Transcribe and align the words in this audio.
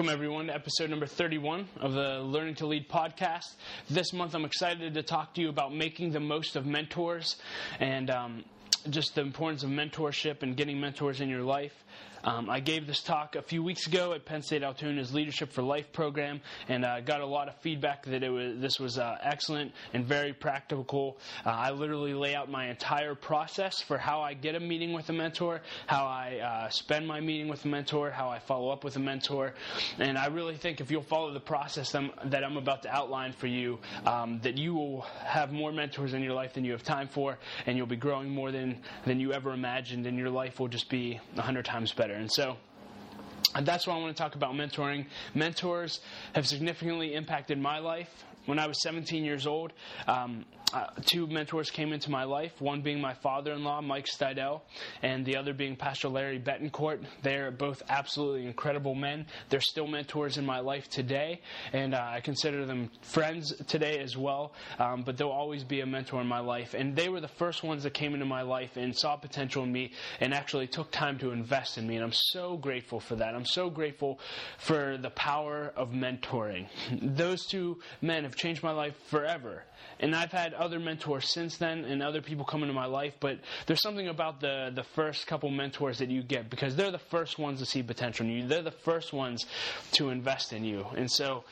Welcome, 0.00 0.14
everyone, 0.14 0.46
to 0.46 0.54
episode 0.54 0.88
number 0.88 1.04
31 1.04 1.68
of 1.78 1.92
the 1.92 2.20
Learning 2.20 2.54
to 2.54 2.66
Lead 2.66 2.88
podcast. 2.88 3.56
This 3.90 4.14
month, 4.14 4.34
I'm 4.34 4.46
excited 4.46 4.94
to 4.94 5.02
talk 5.02 5.34
to 5.34 5.42
you 5.42 5.50
about 5.50 5.74
making 5.74 6.12
the 6.12 6.20
most 6.20 6.56
of 6.56 6.64
mentors 6.64 7.36
and 7.78 8.08
um, 8.08 8.44
just 8.88 9.14
the 9.14 9.20
importance 9.20 9.62
of 9.62 9.68
mentorship 9.68 10.42
and 10.42 10.56
getting 10.56 10.80
mentors 10.80 11.20
in 11.20 11.28
your 11.28 11.42
life. 11.42 11.84
Um, 12.22 12.50
I 12.50 12.60
gave 12.60 12.86
this 12.86 13.02
talk 13.02 13.34
a 13.34 13.42
few 13.42 13.62
weeks 13.62 13.86
ago 13.86 14.12
at 14.12 14.26
Penn 14.26 14.42
State 14.42 14.62
Altoona's 14.62 15.14
Leadership 15.14 15.52
for 15.52 15.62
Life 15.62 15.90
program, 15.92 16.42
and 16.68 16.84
uh, 16.84 17.00
got 17.00 17.22
a 17.22 17.26
lot 17.26 17.48
of 17.48 17.56
feedback 17.60 18.04
that 18.06 18.22
it 18.22 18.28
was 18.28 18.58
this 18.58 18.78
was 18.78 18.98
uh, 18.98 19.16
excellent 19.22 19.72
and 19.94 20.04
very 20.04 20.34
practical. 20.34 21.16
Uh, 21.46 21.50
I 21.50 21.70
literally 21.70 22.12
lay 22.12 22.34
out 22.34 22.50
my 22.50 22.68
entire 22.68 23.14
process 23.14 23.80
for 23.80 23.96
how 23.96 24.20
I 24.20 24.34
get 24.34 24.54
a 24.54 24.60
meeting 24.60 24.92
with 24.92 25.08
a 25.08 25.14
mentor, 25.14 25.62
how 25.86 26.04
I 26.04 26.38
uh, 26.38 26.68
spend 26.68 27.06
my 27.06 27.20
meeting 27.20 27.48
with 27.48 27.64
a 27.64 27.68
mentor, 27.68 28.10
how 28.10 28.28
I 28.28 28.38
follow 28.38 28.68
up 28.68 28.84
with 28.84 28.96
a 28.96 29.00
mentor, 29.00 29.54
and 29.98 30.18
I 30.18 30.26
really 30.26 30.56
think 30.56 30.82
if 30.82 30.90
you'll 30.90 31.02
follow 31.02 31.32
the 31.32 31.40
process 31.40 31.92
that 31.92 32.44
I'm 32.44 32.58
about 32.58 32.82
to 32.82 32.94
outline 32.94 33.32
for 33.32 33.46
you, 33.46 33.78
um, 34.04 34.40
that 34.42 34.58
you 34.58 34.74
will 34.74 35.02
have 35.24 35.52
more 35.52 35.72
mentors 35.72 36.12
in 36.12 36.22
your 36.22 36.34
life 36.34 36.52
than 36.52 36.64
you 36.64 36.72
have 36.72 36.82
time 36.82 37.08
for, 37.08 37.38
and 37.66 37.78
you'll 37.78 37.86
be 37.86 37.96
growing 37.96 38.28
more 38.28 38.52
than 38.52 38.82
than 39.06 39.20
you 39.20 39.32
ever 39.32 39.52
imagined, 39.52 40.06
and 40.06 40.18
your 40.18 40.30
life 40.30 40.60
will 40.60 40.68
just 40.68 40.90
be 40.90 41.18
a 41.38 41.42
hundred 41.42 41.64
times 41.64 41.92
better 41.92 42.09
better. 42.10 42.20
And 42.20 42.30
so 42.30 42.56
and 43.54 43.66
that's 43.66 43.86
why 43.86 43.94
I 43.94 43.98
want 43.98 44.16
to 44.16 44.22
talk 44.22 44.36
about 44.36 44.54
mentoring. 44.54 45.06
Mentors 45.34 46.00
have 46.34 46.46
significantly 46.46 47.14
impacted 47.14 47.58
my 47.58 47.78
life. 47.78 48.24
When 48.46 48.58
I 48.58 48.66
was 48.66 48.80
17 48.82 49.24
years 49.24 49.46
old, 49.46 49.72
um, 50.06 50.44
uh, 50.72 50.86
two 51.04 51.26
mentors 51.26 51.70
came 51.70 51.92
into 51.92 52.10
my 52.10 52.24
life, 52.24 52.52
one 52.60 52.80
being 52.80 53.00
my 53.00 53.12
father 53.12 53.52
in 53.52 53.64
law, 53.64 53.80
Mike 53.80 54.06
Stidell, 54.06 54.60
and 55.02 55.26
the 55.26 55.36
other 55.36 55.52
being 55.52 55.74
Pastor 55.74 56.08
Larry 56.08 56.38
Betancourt. 56.38 57.04
They're 57.22 57.50
both 57.50 57.82
absolutely 57.88 58.46
incredible 58.46 58.94
men. 58.94 59.26
They're 59.48 59.60
still 59.60 59.88
mentors 59.88 60.38
in 60.38 60.46
my 60.46 60.60
life 60.60 60.88
today, 60.88 61.40
and 61.72 61.94
uh, 61.94 62.10
I 62.12 62.20
consider 62.20 62.66
them 62.66 62.90
friends 63.02 63.52
today 63.66 63.98
as 63.98 64.16
well, 64.16 64.52
um, 64.78 65.02
but 65.02 65.16
they'll 65.16 65.28
always 65.28 65.64
be 65.64 65.80
a 65.80 65.86
mentor 65.86 66.20
in 66.20 66.28
my 66.28 66.38
life. 66.38 66.74
And 66.74 66.94
they 66.94 67.08
were 67.08 67.20
the 67.20 67.28
first 67.28 67.64
ones 67.64 67.82
that 67.82 67.94
came 67.94 68.14
into 68.14 68.26
my 68.26 68.42
life 68.42 68.76
and 68.76 68.96
saw 68.96 69.16
potential 69.16 69.64
in 69.64 69.72
me 69.72 69.92
and 70.20 70.32
actually 70.32 70.68
took 70.68 70.92
time 70.92 71.18
to 71.18 71.32
invest 71.32 71.78
in 71.78 71.86
me, 71.86 71.96
and 71.96 72.04
I'm 72.04 72.12
so 72.12 72.56
grateful 72.56 73.00
for 73.00 73.16
that. 73.16 73.34
I'm 73.34 73.44
so 73.44 73.70
grateful 73.70 74.20
for 74.58 74.96
the 74.98 75.10
power 75.10 75.72
of 75.76 75.90
mentoring. 75.90 76.68
Those 77.02 77.44
two 77.46 77.80
men 78.00 78.24
have 78.30 78.36
changed 78.36 78.62
my 78.62 78.70
life 78.70 78.94
forever. 79.08 79.64
And 79.98 80.14
I've 80.14 80.32
had 80.32 80.54
other 80.54 80.78
mentors 80.78 81.32
since 81.32 81.56
then 81.56 81.84
and 81.84 82.02
other 82.02 82.22
people 82.22 82.44
come 82.44 82.62
into 82.62 82.72
my 82.74 82.86
life, 82.86 83.14
but 83.20 83.38
there's 83.66 83.82
something 83.82 84.08
about 84.08 84.40
the, 84.40 84.70
the 84.74 84.84
first 84.84 85.26
couple 85.26 85.50
mentors 85.50 85.98
that 85.98 86.08
you 86.08 86.22
get 86.22 86.48
because 86.48 86.76
they're 86.76 86.90
the 86.90 86.98
first 86.98 87.38
ones 87.38 87.58
to 87.60 87.66
see 87.66 87.82
potential 87.82 88.26
in 88.26 88.32
you. 88.32 88.46
They're 88.46 88.62
the 88.62 88.70
first 88.70 89.12
ones 89.12 89.44
to 89.92 90.10
invest 90.10 90.52
in 90.52 90.64
you. 90.64 90.86
And 90.96 91.10
so 91.10 91.44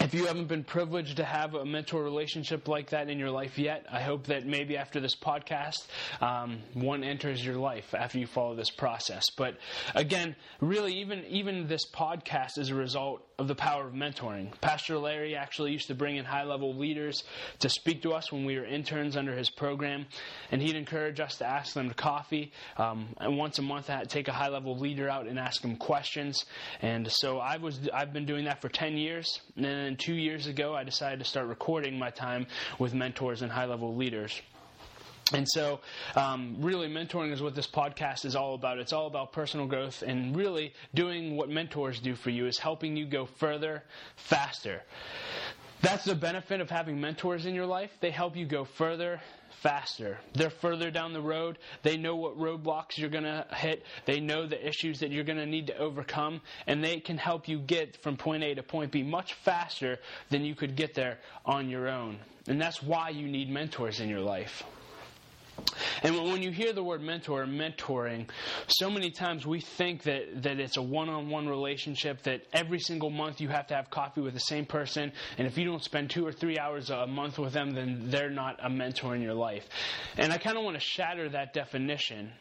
if 0.00 0.14
you 0.14 0.26
haven't 0.26 0.46
been 0.46 0.64
privileged 0.64 1.18
to 1.18 1.24
have 1.24 1.54
a 1.54 1.64
mentor 1.64 2.02
relationship 2.02 2.66
like 2.66 2.90
that 2.90 3.08
in 3.08 3.18
your 3.18 3.30
life 3.30 3.58
yet, 3.58 3.86
I 3.90 4.00
hope 4.00 4.26
that 4.28 4.46
maybe 4.46 4.76
after 4.76 5.00
this 5.00 5.14
podcast, 5.14 5.86
um, 6.20 6.58
one 6.74 7.04
enters 7.04 7.44
your 7.44 7.56
life 7.56 7.94
after 7.94 8.18
you 8.18 8.26
follow 8.26 8.54
this 8.54 8.70
process. 8.70 9.30
But 9.30 9.56
again, 9.94 10.34
really, 10.60 10.94
even 11.00 11.24
even 11.26 11.66
this 11.66 11.86
podcast 11.90 12.58
is 12.58 12.70
a 12.70 12.74
result 12.74 13.22
of 13.38 13.48
the 13.48 13.54
power 13.54 13.86
of 13.86 13.92
mentoring. 13.92 14.58
Pastor 14.60 14.98
Larry 14.98 15.34
actually 15.34 15.72
used 15.72 15.88
to 15.88 15.94
bring 15.94 16.16
in 16.16 16.24
high 16.24 16.44
level 16.44 16.74
leaders 16.74 17.24
to 17.60 17.68
speak 17.68 18.02
to 18.02 18.12
us 18.12 18.30
when 18.32 18.44
we 18.44 18.58
were 18.58 18.64
interns 18.64 19.16
under 19.16 19.36
his 19.36 19.50
program, 19.50 20.06
and 20.50 20.62
he'd 20.62 20.76
encourage 20.76 21.20
us 21.20 21.38
to 21.38 21.46
ask 21.46 21.74
them 21.74 21.88
to 21.88 21.94
coffee. 21.94 22.52
Um, 22.76 23.08
and 23.18 23.36
once 23.36 23.58
a 23.58 23.62
month, 23.62 23.90
I'd 23.90 24.08
take 24.08 24.28
a 24.28 24.32
high 24.32 24.48
level 24.48 24.78
leader 24.78 25.08
out 25.08 25.26
and 25.26 25.38
ask 25.38 25.60
them 25.60 25.76
questions. 25.76 26.44
And 26.80 27.10
so 27.10 27.38
I 27.38 27.58
was 27.58 27.88
I've 27.92 28.12
been 28.12 28.26
doing 28.26 28.44
that 28.44 28.62
for 28.62 28.68
ten 28.68 28.96
years. 28.96 29.40
And 29.56 29.81
then 29.82 29.96
two 29.96 30.14
years 30.14 30.46
ago, 30.46 30.74
I 30.74 30.84
decided 30.84 31.18
to 31.18 31.24
start 31.24 31.46
recording 31.48 31.98
my 31.98 32.10
time 32.10 32.46
with 32.78 32.94
mentors 32.94 33.42
and 33.42 33.50
high 33.50 33.66
level 33.66 33.94
leaders. 33.96 34.40
And 35.32 35.48
so, 35.48 35.80
um, 36.14 36.56
really, 36.58 36.88
mentoring 36.88 37.32
is 37.32 37.40
what 37.40 37.54
this 37.54 37.66
podcast 37.66 38.24
is 38.24 38.36
all 38.36 38.54
about. 38.54 38.78
It's 38.78 38.92
all 38.92 39.06
about 39.06 39.32
personal 39.32 39.66
growth 39.66 40.02
and 40.02 40.36
really 40.36 40.74
doing 40.94 41.36
what 41.36 41.48
mentors 41.48 42.00
do 42.00 42.14
for 42.14 42.30
you 42.30 42.46
is 42.46 42.58
helping 42.58 42.96
you 42.96 43.06
go 43.06 43.24
further, 43.24 43.82
faster. 44.16 44.82
That's 45.82 46.04
the 46.04 46.14
benefit 46.14 46.60
of 46.60 46.70
having 46.70 47.00
mentors 47.00 47.44
in 47.44 47.56
your 47.56 47.66
life. 47.66 47.90
They 48.00 48.12
help 48.12 48.36
you 48.36 48.46
go 48.46 48.64
further, 48.64 49.20
faster. 49.62 50.18
They're 50.32 50.48
further 50.48 50.92
down 50.92 51.12
the 51.12 51.20
road. 51.20 51.58
They 51.82 51.96
know 51.96 52.14
what 52.14 52.38
roadblocks 52.38 52.96
you're 52.96 53.10
going 53.10 53.24
to 53.24 53.44
hit. 53.52 53.84
They 54.06 54.20
know 54.20 54.46
the 54.46 54.64
issues 54.64 55.00
that 55.00 55.10
you're 55.10 55.24
going 55.24 55.38
to 55.38 55.46
need 55.46 55.66
to 55.66 55.76
overcome. 55.76 56.40
And 56.68 56.84
they 56.84 57.00
can 57.00 57.18
help 57.18 57.48
you 57.48 57.58
get 57.58 58.00
from 58.00 58.16
point 58.16 58.44
A 58.44 58.54
to 58.54 58.62
point 58.62 58.92
B 58.92 59.02
much 59.02 59.34
faster 59.34 59.98
than 60.30 60.44
you 60.44 60.54
could 60.54 60.76
get 60.76 60.94
there 60.94 61.18
on 61.44 61.68
your 61.68 61.88
own. 61.88 62.20
And 62.46 62.60
that's 62.60 62.80
why 62.80 63.08
you 63.08 63.26
need 63.26 63.50
mentors 63.50 63.98
in 63.98 64.08
your 64.08 64.20
life. 64.20 64.62
And 66.02 66.16
when 66.16 66.42
you 66.42 66.50
hear 66.50 66.72
the 66.72 66.82
word 66.82 67.02
mentor, 67.02 67.44
mentoring, 67.46 68.28
so 68.66 68.90
many 68.90 69.10
times 69.10 69.46
we 69.46 69.60
think 69.60 70.02
that, 70.04 70.42
that 70.42 70.58
it's 70.58 70.76
a 70.76 70.82
one 70.82 71.08
on 71.08 71.30
one 71.30 71.48
relationship, 71.48 72.22
that 72.22 72.42
every 72.52 72.80
single 72.80 73.10
month 73.10 73.40
you 73.40 73.48
have 73.48 73.66
to 73.68 73.74
have 73.74 73.90
coffee 73.90 74.20
with 74.20 74.34
the 74.34 74.40
same 74.40 74.66
person, 74.66 75.12
and 75.38 75.46
if 75.46 75.56
you 75.56 75.64
don't 75.64 75.82
spend 75.82 76.10
two 76.10 76.26
or 76.26 76.32
three 76.32 76.58
hours 76.58 76.90
a 76.90 77.06
month 77.06 77.38
with 77.38 77.52
them, 77.52 77.72
then 77.72 78.10
they're 78.10 78.30
not 78.30 78.58
a 78.62 78.70
mentor 78.70 79.14
in 79.14 79.22
your 79.22 79.34
life. 79.34 79.68
And 80.16 80.32
I 80.32 80.38
kind 80.38 80.56
of 80.56 80.64
want 80.64 80.76
to 80.76 80.80
shatter 80.80 81.28
that 81.28 81.54
definition 81.54 82.32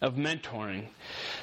of 0.00 0.14
mentoring 0.14 0.88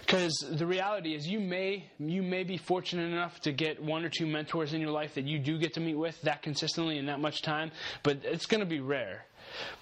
because 0.05 0.34
the 0.51 0.66
reality 0.66 1.16
is 1.16 1.25
you 1.25 1.40
may 1.40 1.90
you 1.97 2.22
may 2.22 2.44
be 2.44 2.57
fortunate 2.57 3.09
enough 3.09 3.40
to 3.40 3.53
get 3.53 3.81
one 3.81 4.03
or 4.03 4.09
two 4.09 4.28
mentors 4.28 4.73
in 4.73 4.81
your 4.81 4.91
life 4.91 5.16
that 5.16 5.25
you 5.25 5.40
do 5.40 5.57
get 5.57 5.73
to 5.73 5.79
meet 5.79 5.95
with 5.95 6.19
that 6.23 6.41
consistently 6.41 6.97
in 6.97 7.05
that 7.05 7.22
much 7.22 7.41
time 7.41 7.72
but 8.03 8.19
it's 8.23 8.45
going 8.45 8.59
to 8.59 8.66
be 8.66 8.81
rare 8.81 9.25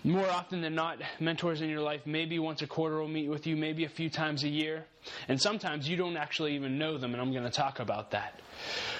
more 0.03 0.29
often 0.29 0.61
than 0.61 0.75
not, 0.75 0.99
mentors 1.19 1.61
in 1.61 1.69
your 1.69 1.81
life, 1.81 2.01
maybe 2.05 2.39
once 2.39 2.61
a 2.61 2.67
quarter 2.67 2.99
will 2.99 3.07
meet 3.07 3.29
with 3.29 3.47
you, 3.47 3.55
maybe 3.55 3.85
a 3.85 3.89
few 3.89 4.09
times 4.09 4.43
a 4.43 4.49
year. 4.49 4.85
And 5.27 5.41
sometimes 5.41 5.87
you 5.87 5.97
don't 5.97 6.17
actually 6.17 6.55
even 6.55 6.77
know 6.77 6.97
them, 6.97 7.13
and 7.13 7.21
I'm 7.21 7.31
going 7.31 7.43
to 7.43 7.49
talk 7.49 7.79
about 7.79 8.11
that. 8.11 8.39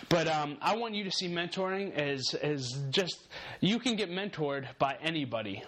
But 0.10 0.28
um, 0.28 0.58
I 0.62 0.76
want 0.76 0.96
you 0.96 1.04
to 1.04 1.12
see 1.12 1.28
mentoring 1.28 1.94
as, 1.94 2.34
as 2.36 2.72
just, 2.90 3.28
you 3.60 3.80
can 3.80 3.96
get 3.96 4.10
mentored 4.10 4.68
by 4.80 4.98
anybody. 5.02 5.64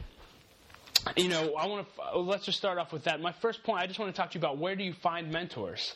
You 1.17 1.27
know, 1.27 1.55
I 1.55 1.67
want 1.67 1.87
to, 1.95 2.19
let's 2.19 2.45
just 2.45 2.57
start 2.57 2.77
off 2.77 2.93
with 2.93 3.03
that. 3.03 3.19
My 3.21 3.33
first 3.33 3.63
point, 3.63 3.81
I 3.81 3.87
just 3.87 3.99
want 3.99 4.13
to 4.13 4.19
talk 4.19 4.31
to 4.31 4.35
you 4.35 4.39
about 4.39 4.57
where 4.57 4.75
do 4.75 4.83
you 4.83 4.93
find 4.93 5.31
mentors? 5.31 5.95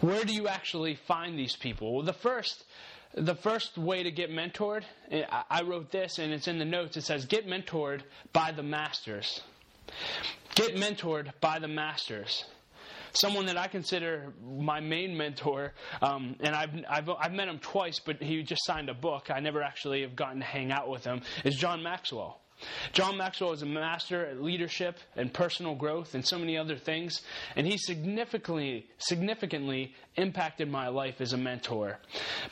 Where 0.00 0.24
do 0.24 0.34
you 0.34 0.48
actually 0.48 0.96
find 1.06 1.38
these 1.38 1.56
people? 1.56 1.94
Well, 1.94 2.04
the 2.04 2.12
first 2.12 2.64
the 3.14 3.34
first 3.34 3.78
way 3.78 4.02
to 4.02 4.10
get 4.10 4.30
mentored, 4.30 4.82
I 5.50 5.62
wrote 5.62 5.90
this 5.90 6.18
and 6.18 6.32
it's 6.32 6.48
in 6.48 6.58
the 6.58 6.64
notes. 6.64 6.96
It 6.96 7.02
says, 7.02 7.26
Get 7.26 7.46
mentored 7.46 8.02
by 8.32 8.52
the 8.52 8.62
masters. 8.62 9.42
Get 10.54 10.76
mentored 10.76 11.32
by 11.40 11.58
the 11.58 11.68
masters. 11.68 12.44
Someone 13.12 13.46
that 13.46 13.56
I 13.56 13.68
consider 13.68 14.34
my 14.44 14.80
main 14.80 15.16
mentor, 15.16 15.72
um, 16.02 16.36
and 16.40 16.54
I've, 16.54 16.70
I've, 16.88 17.08
I've 17.08 17.32
met 17.32 17.48
him 17.48 17.58
twice, 17.58 18.00
but 18.00 18.22
he 18.22 18.42
just 18.42 18.64
signed 18.66 18.90
a 18.90 18.94
book. 18.94 19.30
I 19.30 19.40
never 19.40 19.62
actually 19.62 20.02
have 20.02 20.14
gotten 20.14 20.40
to 20.40 20.44
hang 20.44 20.70
out 20.70 20.88
with 20.88 21.04
him, 21.04 21.22
is 21.44 21.56
John 21.56 21.82
Maxwell. 21.82 22.40
John 22.92 23.16
Maxwell 23.16 23.52
is 23.52 23.62
a 23.62 23.66
master 23.66 24.26
at 24.26 24.42
leadership 24.42 24.98
and 25.16 25.32
personal 25.32 25.74
growth 25.74 26.14
and 26.14 26.26
so 26.26 26.38
many 26.38 26.56
other 26.56 26.76
things, 26.76 27.20
and 27.56 27.66
he 27.66 27.78
significantly, 27.78 28.88
significantly 28.98 29.94
impacted 30.16 30.70
my 30.70 30.88
life 30.88 31.20
as 31.20 31.32
a 31.32 31.36
mentor. 31.36 31.98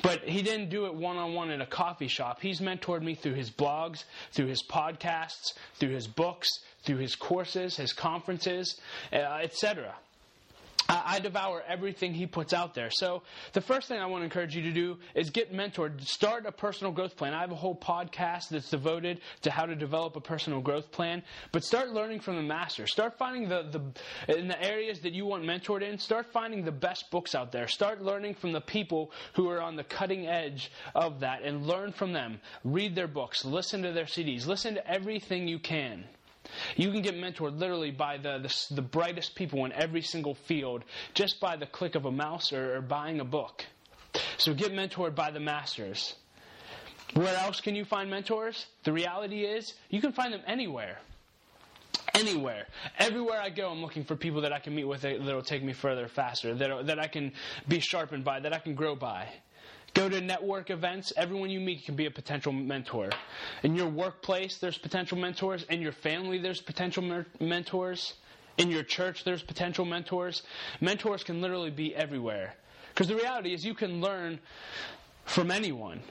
But 0.03 0.23
he 0.23 0.43
didn't 0.43 0.71
do 0.71 0.87
it 0.87 0.95
one 0.95 1.17
on 1.17 1.35
one 1.35 1.51
in 1.51 1.61
a 1.61 1.67
coffee 1.67 2.09
shop. 2.09 2.41
He's 2.41 2.61
mentored 2.61 3.03
me 3.03 3.15
through 3.15 3.35
his 3.35 3.51
blogs, 3.51 4.05
through 4.33 4.47
his 4.47 4.63
podcasts, 4.63 5.55
through 5.75 5.91
his 5.91 6.07
books, 6.07 6.49
through 6.85 6.99
his 6.99 7.17
courses, 7.17 7.77
his 7.77 7.93
conferences, 7.93 8.81
uh, 9.13 9.17
etc. 9.17 9.95
I 10.89 11.19
devour 11.19 11.63
everything 11.67 12.15
he 12.15 12.27
puts 12.27 12.53
out 12.53 12.75
there. 12.75 12.91
So, 12.91 13.23
the 13.53 13.61
first 13.61 13.89
thing 13.89 13.99
I 13.99 14.07
want 14.07 14.21
to 14.21 14.25
encourage 14.25 14.55
you 14.55 14.63
to 14.63 14.73
do 14.73 14.99
is 15.15 15.31
get 15.31 15.53
mentored. 15.53 16.01
Start 16.07 16.47
a 16.47 16.53
personal 16.53 16.93
growth 16.93 17.17
plan. 17.17 17.35
I 17.35 17.41
have 17.41 17.51
a 17.51 17.57
whole 17.57 17.75
podcast 17.75 18.51
that's 18.51 18.71
devoted 18.71 19.21
to 19.43 19.51
how 19.51 19.67
to 19.67 19.75
develop 19.75 20.17
a 20.17 20.21
personal 20.21 20.61
growth 20.61 20.93
plan. 20.93 21.23
But 21.53 21.65
start 21.65 21.91
learning 21.91 22.21
from 22.21 22.37
the 22.37 22.43
master. 22.43 22.87
Start 22.87 23.19
finding 23.19 23.49
the, 23.49 23.95
the 24.27 24.39
in 24.39 24.49
the 24.49 24.63
areas 24.63 25.01
that 25.01 25.13
you 25.13 25.27
want 25.27 25.45
mentored 25.45 25.83
in. 25.83 25.99
Start 25.99 26.27
finding 26.33 26.65
the 26.65 26.73
best 26.73 27.11
books 27.11 27.35
out 27.35 27.51
there. 27.51 27.67
Start 27.67 28.03
learning 28.03 28.35
from 28.35 28.53
the 28.53 28.61
people 28.61 29.11
who 29.35 29.49
are 29.49 29.61
on 29.61 29.77
the 29.77 29.85
cutting 29.85 30.27
edge 30.27 30.71
of 30.95 31.21
that 31.21 31.43
and 31.43 31.67
learn 31.67 31.93
from 31.93 32.13
them. 32.13 32.41
Read 32.65 32.95
their 32.95 33.09
books. 33.09 33.45
Listen 33.45 33.83
to 33.83 33.93
their 33.93 34.05
CDs. 34.05 34.47
Listen 34.47 34.75
to 34.75 34.89
everything 34.89 35.49
you 35.49 35.59
can. 35.59 36.05
You 36.77 36.91
can 36.91 37.03
get 37.03 37.15
mentored 37.15 37.59
literally 37.59 37.91
by 37.91 38.19
the, 38.19 38.39
the, 38.39 38.75
the, 38.75 38.83
brightest 38.83 39.35
people 39.35 39.65
in 39.65 39.73
every 39.73 40.03
single 40.03 40.35
field 40.35 40.85
just 41.15 41.41
by 41.41 41.57
the 41.57 41.67
click 41.67 41.95
of 41.95 42.05
a 42.05 42.11
mouse 42.11 42.53
or, 42.53 42.77
or 42.77 42.81
buying 42.81 43.21
a 43.21 43.25
book. 43.25 43.65
So 44.39 44.55
get 44.55 44.73
mentored 44.73 45.15
by 45.15 45.31
the 45.31 45.41
masters. 45.41 46.15
Where 47.15 47.37
else 47.37 47.61
can 47.61 47.75
you 47.75 47.85
find 47.85 48.11
mentors? 48.11 48.67
The 48.85 48.93
reality 48.93 49.45
is, 49.45 49.73
you 49.91 50.01
can 50.01 50.13
find 50.13 50.33
them 50.33 50.43
anywhere. 50.47 50.99
Anywhere. 52.15 52.67
Everywhere 52.99 53.41
I 53.41 53.51
go, 53.51 53.71
I'm 53.71 53.81
looking 53.81 54.05
for 54.05 54.17
people 54.17 54.43
that 54.43 54.53
I 54.53 54.59
can 54.59 54.75
meet 54.75 54.85
with 54.85 55.03
that 55.03 55.21
will 55.21 55.43
take 55.43 55.63
me 55.63 55.73
further 55.73 56.09
faster, 56.09 56.55
that, 56.55 56.87
that 56.87 56.99
I 56.99 57.07
can 57.07 57.33
be 57.69 57.81
sharpened 57.81 58.25
by, 58.25 58.41
that 58.41 58.53
I 58.53 58.59
can 58.59 58.75
grow 58.75 58.97
by. 58.97 59.29
Go 59.97 60.11
to 60.11 60.21
network 60.21 60.69
events. 60.69 61.11
Everyone 61.17 61.49
you 61.49 61.59
meet 61.59 61.87
can 61.87 61.97
be 61.97 62.05
a 62.05 62.11
potential 62.11 62.53
mentor. 62.53 63.09
In 63.63 63.75
your 63.75 63.89
workplace, 63.89 64.59
there's 64.59 64.77
potential 64.77 65.17
mentors. 65.17 65.63
In 65.71 65.81
your 65.81 65.93
family, 65.93 66.37
there's 66.37 66.61
potential 66.61 67.25
mentors. 67.41 68.13
In 68.59 68.71
your 68.71 68.83
church, 68.83 69.25
there's 69.25 69.43
potential 69.43 69.87
mentors. 69.87 70.43
Mentors 70.83 71.25
can 71.25 71.41
literally 71.41 71.71
be 71.71 71.97
everywhere. 71.97 72.57
Because 72.91 73.09
the 73.09 73.17
reality 73.17 73.55
is, 73.55 73.65
you 73.65 73.73
can 73.73 74.03
learn 74.03 74.39
from 75.25 75.51
anyone. 75.51 76.03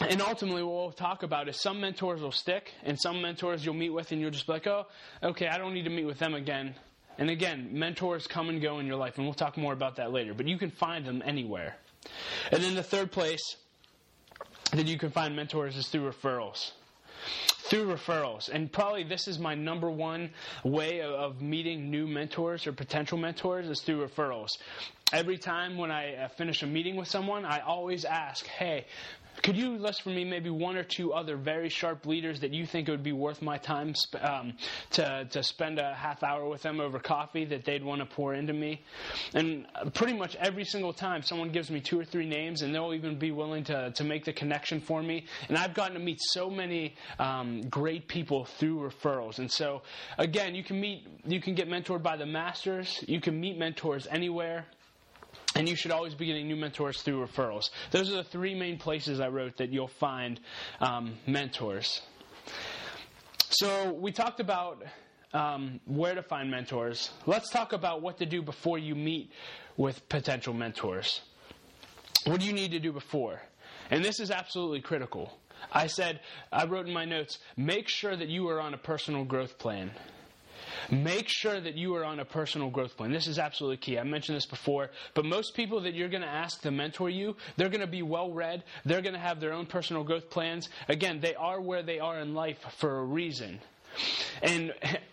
And 0.00 0.22
ultimately, 0.22 0.62
what 0.62 0.72
we'll 0.72 0.92
talk 0.92 1.22
about 1.22 1.50
is 1.50 1.60
some 1.60 1.82
mentors 1.82 2.22
will 2.22 2.32
stick, 2.32 2.72
and 2.82 2.98
some 2.98 3.20
mentors 3.20 3.62
you'll 3.62 3.74
meet 3.74 3.90
with, 3.90 4.10
and 4.10 4.22
you'll 4.22 4.30
just 4.30 4.46
be 4.46 4.54
like, 4.54 4.66
oh, 4.66 4.86
okay, 5.22 5.48
I 5.48 5.58
don't 5.58 5.74
need 5.74 5.84
to 5.84 5.90
meet 5.90 6.06
with 6.06 6.18
them 6.18 6.32
again. 6.32 6.74
And 7.18 7.28
again, 7.28 7.68
mentors 7.72 8.26
come 8.26 8.48
and 8.48 8.62
go 8.62 8.78
in 8.78 8.86
your 8.86 8.96
life, 8.96 9.18
and 9.18 9.26
we'll 9.26 9.34
talk 9.34 9.58
more 9.58 9.74
about 9.74 9.96
that 9.96 10.12
later. 10.12 10.32
But 10.32 10.48
you 10.48 10.56
can 10.56 10.70
find 10.70 11.04
them 11.04 11.22
anywhere. 11.26 11.76
And 12.50 12.62
then 12.62 12.74
the 12.74 12.82
third 12.82 13.12
place 13.12 13.56
that 14.72 14.86
you 14.86 14.98
can 14.98 15.10
find 15.10 15.34
mentors 15.34 15.76
is 15.76 15.88
through 15.88 16.10
referrals. 16.10 16.72
Through 17.64 17.94
referrals. 17.94 18.48
And 18.48 18.72
probably 18.72 19.04
this 19.04 19.28
is 19.28 19.38
my 19.38 19.54
number 19.54 19.90
one 19.90 20.30
way 20.64 21.02
of 21.02 21.40
meeting 21.42 21.90
new 21.90 22.06
mentors 22.06 22.66
or 22.66 22.72
potential 22.72 23.18
mentors 23.18 23.68
is 23.68 23.80
through 23.82 24.06
referrals. 24.06 24.48
Every 25.12 25.38
time 25.38 25.76
when 25.76 25.90
I 25.90 26.14
uh, 26.14 26.28
finish 26.28 26.62
a 26.62 26.66
meeting 26.66 26.96
with 26.96 27.08
someone, 27.08 27.44
I 27.44 27.60
always 27.60 28.04
ask, 28.04 28.46
hey, 28.46 28.86
could 29.42 29.56
you 29.56 29.76
list 29.78 30.02
for 30.02 30.10
me 30.10 30.24
maybe 30.24 30.50
one 30.50 30.76
or 30.76 30.82
two 30.82 31.12
other 31.12 31.36
very 31.36 31.68
sharp 31.68 32.06
leaders 32.06 32.40
that 32.40 32.52
you 32.52 32.66
think 32.66 32.88
it 32.88 32.90
would 32.90 33.02
be 33.02 33.12
worth 33.12 33.42
my 33.42 33.58
time 33.58 33.94
um, 34.20 34.54
to, 34.90 35.26
to 35.30 35.42
spend 35.42 35.78
a 35.78 35.94
half 35.94 36.22
hour 36.22 36.48
with 36.48 36.62
them 36.62 36.80
over 36.80 36.98
coffee 36.98 37.44
that 37.46 37.64
they'd 37.64 37.82
want 37.82 38.00
to 38.00 38.06
pour 38.06 38.34
into 38.34 38.52
me? 38.52 38.82
And 39.34 39.66
pretty 39.94 40.14
much 40.14 40.36
every 40.36 40.64
single 40.64 40.92
time 40.92 41.22
someone 41.22 41.50
gives 41.50 41.70
me 41.70 41.80
two 41.80 41.98
or 41.98 42.04
three 42.04 42.26
names 42.26 42.62
and 42.62 42.74
they'll 42.74 42.94
even 42.94 43.18
be 43.18 43.30
willing 43.30 43.64
to, 43.64 43.90
to 43.92 44.04
make 44.04 44.24
the 44.24 44.32
connection 44.32 44.80
for 44.80 45.02
me. 45.02 45.26
And 45.48 45.56
I've 45.56 45.74
gotten 45.74 45.94
to 45.94 46.00
meet 46.00 46.20
so 46.20 46.50
many 46.50 46.94
um, 47.18 47.62
great 47.62 48.08
people 48.08 48.44
through 48.44 48.90
referrals. 48.90 49.38
And 49.38 49.50
so, 49.50 49.82
again, 50.18 50.54
you 50.54 50.64
can 50.64 50.80
meet, 50.80 51.06
you 51.26 51.40
can 51.40 51.54
get 51.54 51.68
mentored 51.68 52.02
by 52.02 52.16
the 52.16 52.26
masters, 52.26 53.02
you 53.06 53.20
can 53.20 53.40
meet 53.40 53.58
mentors 53.58 54.06
anywhere. 54.10 54.66
And 55.56 55.68
you 55.68 55.74
should 55.74 55.90
always 55.90 56.14
be 56.14 56.26
getting 56.26 56.46
new 56.46 56.56
mentors 56.56 57.02
through 57.02 57.26
referrals. 57.26 57.70
Those 57.90 58.10
are 58.10 58.16
the 58.16 58.24
three 58.24 58.54
main 58.54 58.78
places 58.78 59.20
I 59.20 59.28
wrote 59.28 59.56
that 59.56 59.70
you'll 59.70 59.88
find 59.88 60.40
um, 60.80 61.14
mentors. 61.26 62.02
So 63.50 63.92
we 63.92 64.12
talked 64.12 64.38
about 64.38 64.84
um, 65.32 65.80
where 65.86 66.14
to 66.14 66.22
find 66.22 66.50
mentors. 66.50 67.10
Let's 67.26 67.50
talk 67.50 67.72
about 67.72 68.00
what 68.00 68.18
to 68.18 68.26
do 68.26 68.42
before 68.42 68.78
you 68.78 68.94
meet 68.94 69.32
with 69.76 70.08
potential 70.08 70.54
mentors. 70.54 71.20
What 72.24 72.40
do 72.40 72.46
you 72.46 72.52
need 72.52 72.72
to 72.72 72.80
do 72.80 72.92
before? 72.92 73.40
And 73.90 74.04
this 74.04 74.20
is 74.20 74.30
absolutely 74.30 74.82
critical. 74.82 75.36
I 75.72 75.88
said, 75.88 76.20
I 76.52 76.64
wrote 76.66 76.86
in 76.86 76.94
my 76.94 77.04
notes, 77.04 77.38
make 77.56 77.88
sure 77.88 78.16
that 78.16 78.28
you 78.28 78.48
are 78.48 78.60
on 78.60 78.72
a 78.72 78.78
personal 78.78 79.24
growth 79.24 79.58
plan. 79.58 79.90
Make 80.90 81.28
sure 81.28 81.60
that 81.60 81.76
you 81.76 81.94
are 81.94 82.04
on 82.04 82.18
a 82.20 82.24
personal 82.24 82.70
growth 82.70 82.96
plan. 82.96 83.12
This 83.12 83.26
is 83.26 83.38
absolutely 83.38 83.76
key. 83.76 83.98
I 83.98 84.02
mentioned 84.02 84.36
this 84.36 84.46
before, 84.46 84.90
but 85.14 85.24
most 85.24 85.54
people 85.54 85.80
that 85.82 85.94
you're 85.94 86.08
going 86.08 86.22
to 86.22 86.28
ask 86.28 86.62
to 86.62 86.70
mentor 86.70 87.08
you, 87.08 87.36
they're 87.56 87.68
going 87.68 87.80
to 87.80 87.86
be 87.86 88.02
well 88.02 88.32
read. 88.32 88.64
They're 88.84 89.02
going 89.02 89.14
to 89.14 89.20
have 89.20 89.40
their 89.40 89.52
own 89.52 89.66
personal 89.66 90.02
growth 90.02 90.30
plans. 90.30 90.68
Again, 90.88 91.20
they 91.20 91.34
are 91.34 91.60
where 91.60 91.82
they 91.82 92.00
are 92.00 92.18
in 92.18 92.34
life 92.34 92.58
for 92.78 92.98
a 92.98 93.04
reason. 93.04 93.60
And 94.42 94.72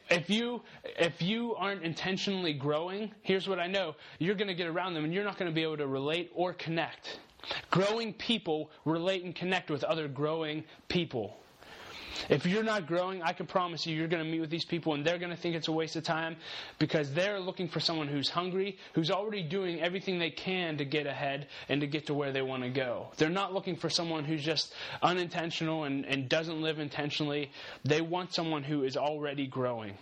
if 0.09 0.29
you 0.29 0.61
if 0.99 1.21
you 1.21 1.55
aren't 1.55 1.83
intentionally 1.83 2.53
growing, 2.53 3.11
here's 3.23 3.47
what 3.47 3.59
I 3.59 3.67
know: 3.67 3.95
you're 4.19 4.35
going 4.35 4.47
to 4.47 4.53
get 4.53 4.67
around 4.67 4.93
them, 4.93 5.03
and 5.03 5.13
you're 5.13 5.23
not 5.23 5.37
going 5.37 5.49
to 5.49 5.55
be 5.55 5.63
able 5.63 5.77
to 5.77 5.87
relate 5.87 6.31
or 6.33 6.53
connect. 6.53 7.19
Growing 7.71 8.13
people 8.13 8.69
relate 8.85 9.23
and 9.23 9.35
connect 9.35 9.69
with 9.69 9.83
other 9.83 10.07
growing 10.07 10.63
people. 10.89 11.37
If 12.29 12.45
you're 12.45 12.63
not 12.63 12.87
growing, 12.87 13.21
I 13.21 13.33
can 13.33 13.45
promise 13.45 13.85
you, 13.85 13.95
you're 13.95 14.07
going 14.07 14.23
to 14.23 14.29
meet 14.29 14.39
with 14.39 14.49
these 14.49 14.65
people 14.65 14.93
and 14.93 15.05
they're 15.05 15.17
going 15.17 15.31
to 15.31 15.37
think 15.37 15.55
it's 15.55 15.67
a 15.67 15.71
waste 15.71 15.95
of 15.95 16.03
time 16.03 16.35
because 16.79 17.13
they're 17.13 17.39
looking 17.39 17.67
for 17.67 17.79
someone 17.79 18.07
who's 18.07 18.29
hungry, 18.29 18.77
who's 18.93 19.11
already 19.11 19.43
doing 19.43 19.81
everything 19.81 20.19
they 20.19 20.29
can 20.29 20.77
to 20.77 20.85
get 20.85 21.07
ahead 21.07 21.47
and 21.69 21.81
to 21.81 21.87
get 21.87 22.07
to 22.07 22.13
where 22.13 22.31
they 22.31 22.41
want 22.41 22.63
to 22.63 22.69
go. 22.69 23.07
They're 23.17 23.29
not 23.29 23.53
looking 23.53 23.75
for 23.75 23.89
someone 23.89 24.23
who's 24.23 24.43
just 24.43 24.73
unintentional 25.01 25.85
and, 25.85 26.05
and 26.05 26.29
doesn't 26.29 26.61
live 26.61 26.79
intentionally. 26.79 27.51
They 27.83 28.01
want 28.01 28.33
someone 28.33 28.63
who 28.63 28.83
is 28.83 28.97
already 28.97 29.47
growing. 29.47 29.97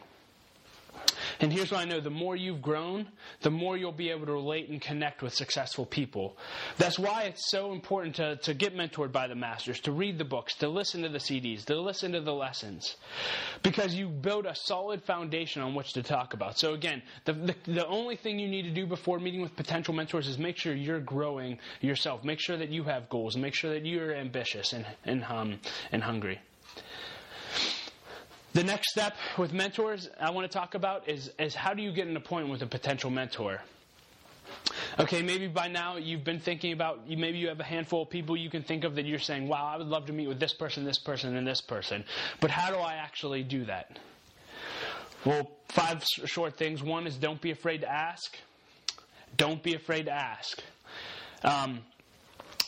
And 1.40 1.52
here's 1.52 1.72
what 1.72 1.82
I 1.82 1.86
know 1.86 2.00
the 2.00 2.10
more 2.10 2.36
you've 2.36 2.62
grown, 2.62 3.08
the 3.42 3.52
more 3.52 3.78
you'll 3.78 3.92
be 3.92 4.10
able 4.10 4.26
to 4.26 4.34
relate 4.34 4.70
and 4.70 4.82
connect 4.82 5.22
with 5.22 5.34
successful 5.34 5.86
people. 5.86 6.38
That's 6.78 6.98
why 6.98 7.24
it's 7.24 7.50
so 7.50 7.72
important 7.72 8.16
to, 8.16 8.38
to 8.38 8.54
get 8.54 8.76
mentored 8.76 9.12
by 9.12 9.28
the 9.28 9.36
masters, 9.36 9.80
to 9.82 9.92
read 9.92 10.18
the 10.18 10.26
books, 10.26 10.56
to 10.56 10.68
listen 10.68 11.02
to 11.04 11.10
the 11.10 11.18
CDs, 11.18 11.66
to 11.66 11.80
listen 11.80 12.14
to 12.14 12.22
the 12.22 12.34
lessons. 12.34 12.96
Because 13.64 13.96
you 13.96 14.08
build 14.08 14.46
a 14.46 14.56
solid 14.56 15.04
foundation 15.04 15.62
on 15.62 15.76
which 15.76 15.94
to 15.94 16.04
talk 16.04 16.34
about. 16.34 16.58
So, 16.58 16.74
again, 16.74 17.02
the, 17.26 17.34
the, 17.34 17.56
the 17.66 17.88
only 17.88 18.16
thing 18.16 18.40
you 18.40 18.48
need 18.48 18.64
to 18.64 18.72
do 18.72 18.86
before 18.86 19.20
meeting 19.20 19.42
with 19.42 19.56
potential 19.56 19.94
mentors 19.94 20.28
is 20.28 20.38
make 20.38 20.58
sure 20.58 20.74
you're 20.74 21.00
growing 21.00 21.60
yourself. 21.82 22.24
Make 22.24 22.40
sure 22.40 22.58
that 22.58 22.70
you 22.70 22.84
have 22.84 23.10
goals. 23.10 23.36
Make 23.38 23.56
sure 23.56 23.74
that 23.74 23.86
you're 23.86 24.14
ambitious 24.14 24.74
and, 24.74 24.86
and, 25.04 25.24
um, 25.24 25.60
and 25.92 26.04
hungry. 26.04 26.40
The 28.56 28.64
next 28.64 28.92
step 28.92 29.18
with 29.38 29.52
mentors 29.52 30.10
I 30.18 30.32
want 30.32 30.50
to 30.50 30.58
talk 30.58 30.76
about 30.76 31.10
is, 31.10 31.30
is 31.38 31.54
how 31.54 31.74
do 31.74 31.84
you 31.84 31.92
get 31.92 32.08
an 32.08 32.16
appointment 32.16 32.54
with 32.54 32.62
a 32.62 32.66
potential 32.66 33.10
mentor? 33.10 33.60
Okay, 34.98 35.22
maybe 35.22 35.50
by 35.50 35.68
now 35.68 35.98
you've 35.98 36.24
been 36.24 36.40
thinking 36.40 36.72
about, 36.72 37.06
maybe 37.10 37.38
you 37.38 37.50
have 37.50 37.60
a 37.60 37.66
handful 37.66 38.04
of 38.04 38.10
people 38.10 38.38
you 38.38 38.50
can 38.50 38.64
think 38.64 38.86
of 38.86 38.96
that 38.96 39.06
you're 39.06 39.20
saying, 39.20 39.50
wow, 39.50 39.66
I 39.66 39.76
would 39.76 39.88
love 39.88 40.06
to 40.06 40.14
meet 40.14 40.30
with 40.30 40.40
this 40.40 40.54
person, 40.54 40.86
this 40.86 40.98
person, 40.98 41.36
and 41.36 41.46
this 41.46 41.60
person. 41.60 42.06
But 42.40 42.50
how 42.50 42.72
do 42.72 42.78
I 42.78 42.94
actually 42.94 43.44
do 43.44 43.66
that? 43.66 44.00
Well, 45.26 45.52
five 45.68 46.06
short 46.24 46.56
things. 46.56 46.82
One 46.82 47.08
is 47.08 47.18
don't 47.18 47.42
be 47.42 47.52
afraid 47.52 47.82
to 47.82 47.92
ask. 47.92 48.38
Don't 49.36 49.62
be 49.62 49.76
afraid 49.76 50.06
to 50.06 50.14
ask. 50.14 50.64
Um, 51.44 51.82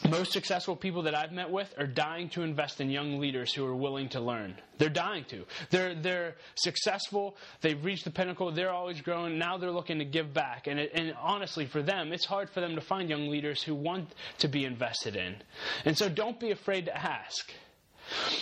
most 0.10 0.32
successful 0.32 0.76
people 0.76 1.04
that 1.04 1.16
I've 1.16 1.32
met 1.32 1.50
with 1.50 1.74
are 1.78 1.88
dying 1.88 2.30
to 2.30 2.44
invest 2.44 2.82
in 2.82 2.90
young 2.90 3.20
leaders 3.20 3.54
who 3.54 3.66
are 3.66 3.76
willing 3.76 4.10
to 4.10 4.20
learn. 4.20 4.56
They're 4.78 4.90
dying 4.90 5.26
to. 5.30 5.46
They're 5.70 5.96
they're 5.96 6.36
successful. 6.56 7.36
They've 7.62 7.84
reached 7.84 8.04
the 8.04 8.12
pinnacle. 8.12 8.52
They're 8.52 8.72
always 8.72 9.02
growing. 9.02 9.38
Now 9.38 9.58
they're 9.58 9.72
looking 9.72 10.00
to 10.00 10.06
give 10.06 10.34
back. 10.34 10.68
And 10.68 10.80
it, 10.80 10.92
and 10.94 11.16
honestly, 11.22 11.66
for 11.66 11.82
them, 11.82 12.14
it's 12.14 12.26
hard 12.26 12.50
for 12.50 12.62
them 12.62 12.76
to 12.76 12.82
find 12.82 13.10
young 13.10 13.28
leaders 13.28 13.64
who 13.64 13.74
want 13.74 14.14
to 14.40 14.48
be 14.48 14.66
invested 14.66 15.16
in. 15.16 15.36
And 15.86 15.98
so, 15.98 16.10
don't 16.10 16.40
be 16.40 16.52
afraid 16.52 16.86
to 16.86 16.96
ask. 16.96 17.52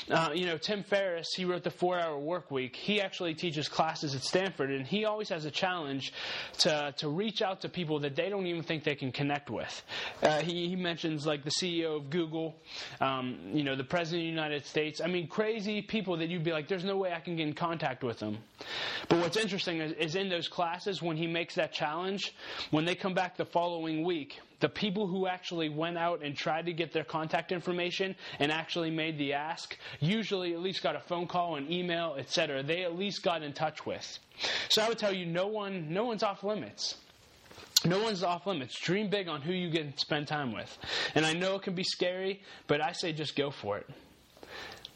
Uh, 0.09 0.29
you 0.33 0.45
know, 0.45 0.57
Tim 0.57 0.83
Ferriss, 0.83 1.33
he 1.35 1.45
wrote 1.45 1.63
the 1.63 1.71
Four 1.71 1.99
Hour 1.99 2.17
Work 2.19 2.51
Week. 2.51 2.75
He 2.75 3.01
actually 3.01 3.33
teaches 3.33 3.67
classes 3.67 4.15
at 4.15 4.23
Stanford, 4.23 4.71
and 4.71 4.85
he 4.85 5.05
always 5.05 5.29
has 5.29 5.45
a 5.45 5.51
challenge 5.51 6.13
to 6.59 6.93
to 6.97 7.09
reach 7.09 7.41
out 7.41 7.61
to 7.61 7.69
people 7.69 7.99
that 7.99 8.15
they 8.15 8.29
don't 8.29 8.47
even 8.47 8.63
think 8.63 8.83
they 8.83 8.95
can 8.95 9.11
connect 9.11 9.49
with. 9.49 9.83
Uh, 10.21 10.39
he, 10.41 10.67
he 10.69 10.75
mentions 10.75 11.25
like 11.25 11.43
the 11.43 11.51
CEO 11.51 11.97
of 11.97 12.09
Google, 12.09 12.55
um, 13.01 13.37
you 13.53 13.63
know, 13.63 13.75
the 13.75 13.83
President 13.83 14.21
of 14.21 14.25
the 14.25 14.41
United 14.41 14.65
States. 14.65 15.01
I 15.01 15.07
mean, 15.07 15.27
crazy 15.27 15.81
people 15.81 16.17
that 16.17 16.29
you'd 16.29 16.43
be 16.43 16.51
like, 16.51 16.67
there's 16.67 16.83
no 16.83 16.97
way 16.97 17.13
I 17.13 17.19
can 17.19 17.35
get 17.35 17.47
in 17.47 17.53
contact 17.53 18.03
with 18.03 18.19
them. 18.19 18.37
But 19.09 19.19
what's 19.19 19.37
interesting 19.37 19.79
is, 19.79 19.91
is 19.93 20.15
in 20.15 20.29
those 20.29 20.47
classes 20.47 21.01
when 21.01 21.17
he 21.17 21.27
makes 21.27 21.55
that 21.55 21.71
challenge, 21.71 22.33
when 22.71 22.85
they 22.85 22.95
come 22.95 23.13
back 23.13 23.37
the 23.37 23.45
following 23.45 24.03
week, 24.03 24.39
the 24.65 24.69
people 24.69 25.05
who 25.05 25.27
actually 25.27 25.69
went 25.69 25.95
out 25.95 26.23
and 26.23 26.35
tried 26.35 26.65
to 26.65 26.73
get 26.73 26.91
their 26.91 27.03
contact 27.03 27.51
information 27.51 28.15
and 28.39 28.51
actually 28.51 28.89
made 28.89 29.15
the 29.19 29.31
ask 29.31 29.77
usually 29.99 30.55
at 30.55 30.59
least 30.59 30.81
got 30.81 30.95
a 30.95 30.99
phone 31.01 31.27
call, 31.27 31.55
an 31.55 31.71
email, 31.71 32.15
etc. 32.17 32.63
They 32.63 32.83
at 32.83 32.97
least 32.97 33.21
got 33.21 33.43
in 33.43 33.53
touch 33.53 33.85
with. 33.85 34.17
So 34.69 34.81
I 34.81 34.89
would 34.89 34.97
tell 34.97 35.13
you, 35.13 35.27
no 35.27 35.45
one, 35.45 35.93
no 35.93 36.05
one's 36.05 36.23
off 36.23 36.43
limits. 36.43 36.95
No 37.85 38.01
one's 38.01 38.23
off 38.23 38.47
limits. 38.47 38.79
Dream 38.79 39.07
big 39.07 39.27
on 39.27 39.43
who 39.43 39.53
you 39.53 39.69
can 39.69 39.95
spend 39.99 40.27
time 40.27 40.51
with. 40.51 40.75
And 41.13 41.27
I 41.27 41.33
know 41.33 41.57
it 41.57 41.61
can 41.61 41.75
be 41.75 41.83
scary, 41.83 42.41
but 42.65 42.81
I 42.81 42.93
say 42.93 43.13
just 43.13 43.35
go 43.35 43.51
for 43.51 43.77
it. 43.77 43.87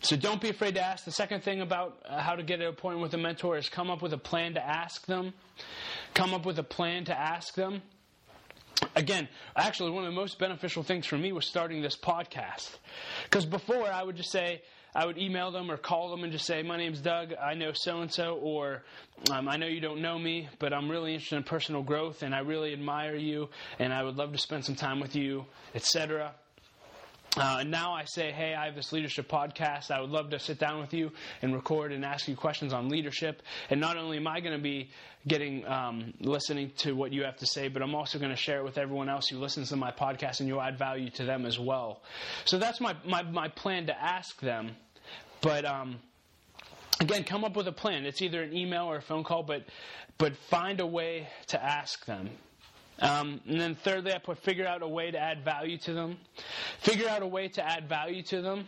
So 0.01 0.15
don't 0.15 0.41
be 0.41 0.49
afraid 0.49 0.73
to 0.73 0.81
ask. 0.81 1.05
The 1.05 1.11
second 1.11 1.43
thing 1.43 1.61
about 1.61 2.01
uh, 2.09 2.19
how 2.19 2.33
to 2.33 2.41
get 2.41 2.59
an 2.59 2.65
appointment 2.65 3.03
with 3.03 3.13
a 3.13 3.21
mentor 3.21 3.55
is 3.55 3.69
come 3.69 3.91
up 3.91 4.01
with 4.01 4.13
a 4.13 4.17
plan 4.17 4.55
to 4.55 4.65
ask 4.67 5.05
them. 5.05 5.31
Come 6.15 6.33
up 6.33 6.47
with 6.47 6.57
a 6.57 6.63
plan 6.63 7.05
to 7.05 7.15
ask 7.15 7.53
them. 7.53 7.83
Again, 8.95 9.27
actually, 9.55 9.91
one 9.91 10.05
of 10.05 10.11
the 10.11 10.15
most 10.19 10.39
beneficial 10.39 10.83
things 10.83 11.05
for 11.05 11.17
me 11.17 11.31
was 11.31 11.45
starting 11.45 11.81
this 11.81 11.97
podcast. 11.97 12.77
Because 13.23 13.45
before, 13.45 13.91
I 13.91 14.03
would 14.03 14.15
just 14.15 14.31
say, 14.31 14.61
I 14.95 15.05
would 15.05 15.17
email 15.17 15.51
them 15.51 15.69
or 15.69 15.77
call 15.77 16.09
them 16.09 16.23
and 16.23 16.31
just 16.31 16.45
say, 16.45 16.63
My 16.63 16.77
name's 16.77 16.99
Doug, 16.99 17.33
I 17.33 17.53
know 17.53 17.71
so 17.73 18.01
and 18.01 18.11
so, 18.11 18.35
or 18.41 18.83
um, 19.31 19.47
I 19.47 19.57
know 19.57 19.67
you 19.67 19.81
don't 19.81 20.01
know 20.01 20.17
me, 20.17 20.49
but 20.57 20.73
I'm 20.73 20.89
really 20.89 21.13
interested 21.13 21.35
in 21.35 21.43
personal 21.43 21.83
growth 21.83 22.23
and 22.23 22.33
I 22.33 22.39
really 22.39 22.73
admire 22.73 23.15
you 23.15 23.49
and 23.77 23.93
I 23.93 24.03
would 24.03 24.15
love 24.15 24.31
to 24.31 24.37
spend 24.37 24.65
some 24.65 24.75
time 24.75 24.99
with 24.99 25.15
you, 25.15 25.45
etc. 25.75 26.33
Uh, 27.37 27.63
now 27.63 27.93
I 27.93 28.05
say, 28.05 28.31
hey, 28.31 28.55
I 28.55 28.65
have 28.65 28.75
this 28.75 28.91
leadership 28.91 29.29
podcast. 29.29 29.91
I 29.91 30.01
would 30.01 30.09
love 30.09 30.31
to 30.31 30.39
sit 30.39 30.57
down 30.57 30.79
with 30.79 30.93
you 30.93 31.11
and 31.41 31.53
record 31.53 31.91
and 31.91 32.03
ask 32.03 32.27
you 32.27 32.35
questions 32.35 32.73
on 32.73 32.89
leadership. 32.89 33.43
And 33.69 33.79
not 33.79 33.97
only 33.97 34.17
am 34.17 34.27
I 34.27 34.39
going 34.39 34.57
to 34.57 34.61
be 34.61 34.89
getting 35.27 35.65
um, 35.67 36.13
listening 36.19 36.71
to 36.77 36.93
what 36.93 37.13
you 37.13 37.23
have 37.23 37.37
to 37.37 37.45
say, 37.45 37.67
but 37.67 37.81
I'm 37.83 37.93
also 37.93 38.17
going 38.17 38.31
to 38.31 38.37
share 38.37 38.59
it 38.59 38.63
with 38.63 38.77
everyone 38.77 39.09
else 39.09 39.27
who 39.27 39.37
listens 39.37 39.69
to 39.69 39.75
my 39.75 39.91
podcast, 39.91 40.39
and 40.39 40.47
you'll 40.49 40.61
add 40.61 40.77
value 40.79 41.09
to 41.11 41.25
them 41.25 41.45
as 41.45 41.59
well. 41.59 42.01
So 42.45 42.57
that's 42.57 42.81
my 42.81 42.95
my, 43.05 43.21
my 43.23 43.47
plan 43.49 43.87
to 43.87 44.01
ask 44.01 44.39
them. 44.39 44.71
But 45.41 45.65
um, 45.65 45.99
again, 46.99 47.23
come 47.23 47.43
up 47.43 47.55
with 47.55 47.67
a 47.67 47.71
plan. 47.71 48.05
It's 48.05 48.21
either 48.21 48.41
an 48.41 48.55
email 48.55 48.85
or 48.85 48.97
a 48.97 49.01
phone 49.01 49.23
call, 49.23 49.43
but 49.43 49.65
but 50.17 50.35
find 50.35 50.79
a 50.79 50.87
way 50.87 51.27
to 51.47 51.63
ask 51.63 52.05
them. 52.05 52.29
Um, 53.01 53.41
and 53.47 53.59
then 53.59 53.75
thirdly, 53.75 54.13
I 54.13 54.17
put 54.17 54.39
figure 54.39 54.67
out 54.67 54.81
a 54.81 54.87
way 54.87 55.11
to 55.11 55.17
add 55.17 55.43
value 55.43 55.77
to 55.79 55.93
them. 55.93 56.17
Figure 56.81 57.07
out 57.07 57.21
a 57.21 57.27
way 57.27 57.47
to 57.49 57.65
add 57.65 57.87
value 57.87 58.23
to 58.23 58.41
them. 58.41 58.67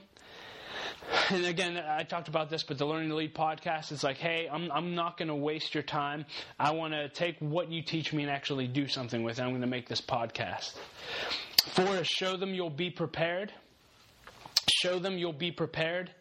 And 1.30 1.46
again, 1.46 1.78
I 1.78 2.04
talked 2.04 2.28
about 2.28 2.50
this, 2.50 2.64
but 2.64 2.78
the 2.78 2.86
Learning 2.86 3.10
to 3.10 3.16
Lead 3.16 3.34
podcast 3.34 3.92
is 3.92 4.04
like, 4.04 4.18
hey, 4.18 4.48
I'm, 4.52 4.72
I'm 4.72 4.96
not 4.96 5.18
going 5.18 5.28
to 5.28 5.36
waste 5.36 5.74
your 5.74 5.84
time. 5.84 6.26
I 6.60 6.72
want 6.72 6.94
to 6.94 7.10
take 7.10 7.38
what 7.40 7.72
you 7.72 7.82
teach 7.82 8.14
me 8.14 8.24
and 8.24 8.32
actually 8.32 8.68
do 8.68 8.88
something 8.88 9.24
with 9.24 9.40
it. 9.40 9.42
I'm 9.42 9.50
going 9.50 9.62
to 9.62 9.68
make 9.68 9.88
this 9.88 10.02
podcast. 10.02 10.76
Four 11.74 11.98
is 11.98 12.08
show 12.08 12.38
them 12.38 12.54
you'll 12.54 12.70
be 12.70 12.90
prepared. 12.90 13.52
Show 14.82 15.00
them 15.00 15.18
you'll 15.18 15.34
be 15.34 15.52
prepared. 15.52 16.12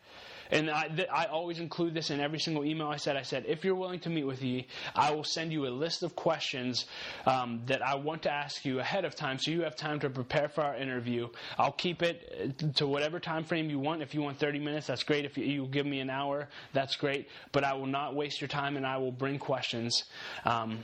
And 0.50 0.70
I, 0.70 0.88
th- 0.88 1.08
I 1.12 1.26
always 1.26 1.58
include 1.60 1.94
this 1.94 2.10
in 2.10 2.20
every 2.20 2.38
single 2.38 2.64
email 2.64 2.88
I 2.88 2.96
said. 2.96 3.16
I 3.16 3.22
said, 3.22 3.44
if 3.46 3.64
you're 3.64 3.74
willing 3.74 4.00
to 4.00 4.10
meet 4.10 4.24
with 4.24 4.42
me, 4.42 4.66
I 4.94 5.12
will 5.12 5.24
send 5.24 5.52
you 5.52 5.66
a 5.66 5.70
list 5.70 6.02
of 6.02 6.16
questions 6.16 6.86
um, 7.26 7.62
that 7.66 7.82
I 7.82 7.94
want 7.96 8.22
to 8.22 8.32
ask 8.32 8.64
you 8.64 8.80
ahead 8.80 9.04
of 9.04 9.14
time 9.14 9.38
so 9.38 9.50
you 9.50 9.62
have 9.62 9.76
time 9.76 10.00
to 10.00 10.10
prepare 10.10 10.48
for 10.48 10.62
our 10.62 10.76
interview. 10.76 11.28
I'll 11.58 11.72
keep 11.72 12.02
it 12.02 12.54
uh, 12.62 12.72
to 12.76 12.86
whatever 12.86 13.20
time 13.20 13.44
frame 13.44 13.70
you 13.70 13.78
want. 13.78 14.02
If 14.02 14.14
you 14.14 14.22
want 14.22 14.38
30 14.38 14.58
minutes, 14.58 14.86
that's 14.86 15.02
great. 15.02 15.24
If 15.24 15.36
you, 15.38 15.44
you 15.44 15.66
give 15.66 15.86
me 15.86 16.00
an 16.00 16.10
hour, 16.10 16.48
that's 16.72 16.96
great. 16.96 17.28
But 17.52 17.64
I 17.64 17.74
will 17.74 17.86
not 17.86 18.14
waste 18.14 18.40
your 18.40 18.48
time 18.48 18.76
and 18.76 18.86
I 18.86 18.98
will 18.98 19.12
bring 19.12 19.38
questions. 19.38 20.04
Um, 20.44 20.80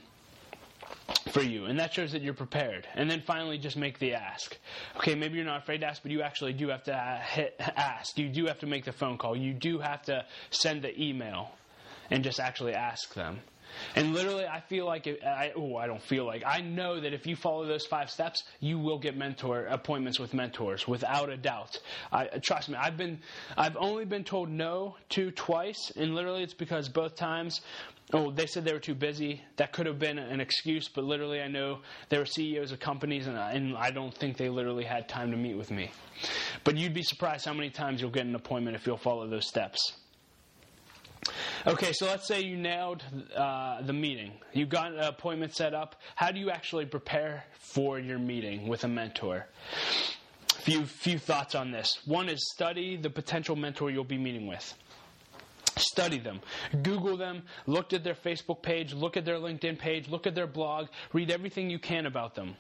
for 1.31 1.43
you. 1.43 1.66
And 1.66 1.78
that 1.78 1.93
shows 1.93 2.12
that 2.12 2.23
you're 2.23 2.35
prepared. 2.35 2.87
And 2.95 3.11
then 3.11 3.21
finally, 3.21 3.59
just 3.59 3.76
make 3.76 3.99
the 3.99 4.14
ask. 4.14 4.57
Okay, 4.97 5.14
maybe 5.14 5.37
you're 5.37 5.45
not 5.45 5.62
afraid 5.62 5.81
to 5.81 5.87
ask, 5.87 6.02
but 6.02 6.11
you 6.11 6.23
actually 6.23 6.52
do 6.52 6.69
have 6.69 6.85
to 6.85 6.95
ask. 7.76 8.16
You 8.19 8.28
do 8.28 8.47
have 8.47 8.59
to 8.61 8.66
make 8.66 8.85
the 8.85 8.93
phone 8.93 9.19
call. 9.19 9.37
You 9.37 9.52
do 9.52 9.78
have 9.78 10.02
to 10.02 10.25
send 10.50 10.83
the 10.83 11.00
email 11.02 11.50
and 12.11 12.25
just 12.25 12.40
actually 12.40 12.75
ask 12.75 13.14
them. 13.14 13.40
And 13.94 14.14
literally, 14.14 14.46
I 14.46 14.61
feel 14.61 14.87
like 14.87 15.06
I, 15.06 15.52
oh, 15.56 15.76
I 15.76 15.87
don't 15.87 16.02
feel 16.02 16.25
like 16.25 16.42
I 16.46 16.61
know 16.61 17.00
that 17.00 17.12
if 17.12 17.26
you 17.26 17.37
follow 17.37 17.66
those 17.66 17.87
five 17.87 18.11
steps, 18.11 18.44
you 18.61 18.78
will 18.78 18.99
get 18.99 19.16
mentor 19.16 19.66
appointments 19.66 20.18
with 20.18 20.35
mentors 20.35 20.87
without 20.87 21.30
a 21.30 21.37
doubt. 21.37 21.78
I, 22.12 22.26
trust 22.42 22.68
me. 22.68 22.76
I've 22.76 22.96
been, 22.96 23.18
I've 23.56 23.76
only 23.76 24.04
been 24.04 24.25
told 24.25 24.50
no 24.50 24.96
to 25.11 25.30
twice, 25.30 25.92
and 25.96 26.14
literally, 26.14 26.42
it's 26.42 26.54
because 26.54 26.88
both 26.88 27.16
times 27.16 27.61
Oh, 28.12 28.30
they 28.30 28.46
said 28.46 28.64
they 28.64 28.73
were 28.73 28.78
too 28.78 28.94
busy. 28.94 29.42
That 29.56 29.73
could 29.73 29.87
have 29.87 29.99
been 29.99 30.18
an 30.18 30.40
excuse, 30.40 30.88
but 30.88 31.02
literally, 31.02 31.42
I 31.42 31.49
know 31.49 31.80
they 32.08 32.18
were 32.18 32.26
CEOs 32.26 32.70
of 32.70 32.78
companies, 32.78 33.26
and 33.26 33.37
I, 33.37 33.52
and 33.52 33.76
I 33.76 33.90
don't 33.90 34.14
think 34.14 34.37
they 34.37 34.49
literally 34.49 34.85
had 34.85 35.08
time 35.08 35.32
to 35.32 35.37
meet 35.37 35.54
with 35.54 35.73
me. 35.73 35.90
But 36.62 36.76
you'd 36.76 36.94
be 36.94 37.02
surprised 37.02 37.46
how 37.46 37.52
many 37.52 37.68
times 37.68 38.00
you'll 38.00 38.11
get 38.11 38.25
an 38.25 38.37
appointment 38.37 38.76
if 38.76 38.87
you'll 38.87 38.96
follow 38.96 39.26
those 39.26 39.49
steps. 39.49 39.94
Okay, 41.66 41.92
so 41.92 42.06
let's 42.06 42.26
say 42.26 42.42
you 42.42 42.56
nailed 42.56 43.02
uh, 43.35 43.83
the 43.83 43.92
meeting. 43.92 44.33
You 44.52 44.66
got 44.66 44.92
an 44.92 45.00
appointment 45.00 45.54
set 45.54 45.75
up. 45.75 45.97
How 46.14 46.30
do 46.30 46.38
you 46.38 46.50
actually 46.50 46.87
prepare 46.87 47.45
for 47.59 47.99
your 47.99 48.18
meeting 48.18 48.68
with 48.68 48.85
a 48.85 48.88
mentor? 48.88 49.47
Few 50.49 50.85
few 50.85 51.18
thoughts 51.18 51.54
on 51.54 51.71
this. 51.71 51.99
One 52.06 52.28
is 52.28 52.50
study 52.52 52.97
the 52.97 53.11
potential 53.11 53.56
mentor 53.56 53.90
you'll 53.90 54.04
be 54.04 54.18
meeting 54.18 54.47
with. 54.47 54.75
Study 55.76 56.18
them. 56.18 56.40
Google 56.83 57.16
them. 57.16 57.42
Look 57.66 57.92
at 57.92 58.02
their 58.02 58.14
Facebook 58.14 58.62
page. 58.62 58.95
Look 58.95 59.16
at 59.16 59.25
their 59.25 59.37
LinkedIn 59.37 59.78
page. 59.78 60.09
Look 60.09 60.26
at 60.26 60.35
their 60.35 60.47
blog. 60.47 60.88
Read 61.12 61.30
everything 61.30 61.68
you 61.68 61.78
can 61.78 62.06
about 62.06 62.35
them. 62.35 62.56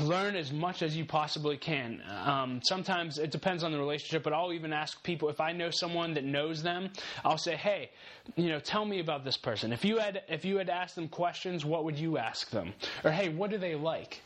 Learn 0.00 0.36
as 0.36 0.52
much 0.52 0.82
as 0.82 0.96
you 0.96 1.04
possibly 1.04 1.56
can. 1.56 2.02
Um, 2.24 2.60
sometimes 2.62 3.18
it 3.18 3.30
depends 3.30 3.64
on 3.64 3.72
the 3.72 3.78
relationship, 3.78 4.22
but 4.22 4.32
I'll 4.32 4.52
even 4.52 4.72
ask 4.72 5.02
people 5.02 5.28
if 5.28 5.40
I 5.40 5.52
know 5.52 5.70
someone 5.70 6.14
that 6.14 6.24
knows 6.24 6.62
them. 6.62 6.90
I'll 7.24 7.38
say, 7.38 7.56
"Hey, 7.56 7.90
you 8.36 8.48
know, 8.48 8.60
tell 8.60 8.84
me 8.84 9.00
about 9.00 9.24
this 9.24 9.36
person. 9.36 9.72
If 9.72 9.84
you 9.84 9.98
had 9.98 10.22
if 10.28 10.44
you 10.44 10.56
had 10.58 10.68
asked 10.68 10.94
them 10.94 11.08
questions, 11.08 11.64
what 11.64 11.84
would 11.84 11.98
you 11.98 12.18
ask 12.18 12.50
them? 12.50 12.74
Or 13.04 13.10
hey, 13.10 13.28
what 13.28 13.50
do 13.50 13.58
they 13.58 13.74
like? 13.74 14.22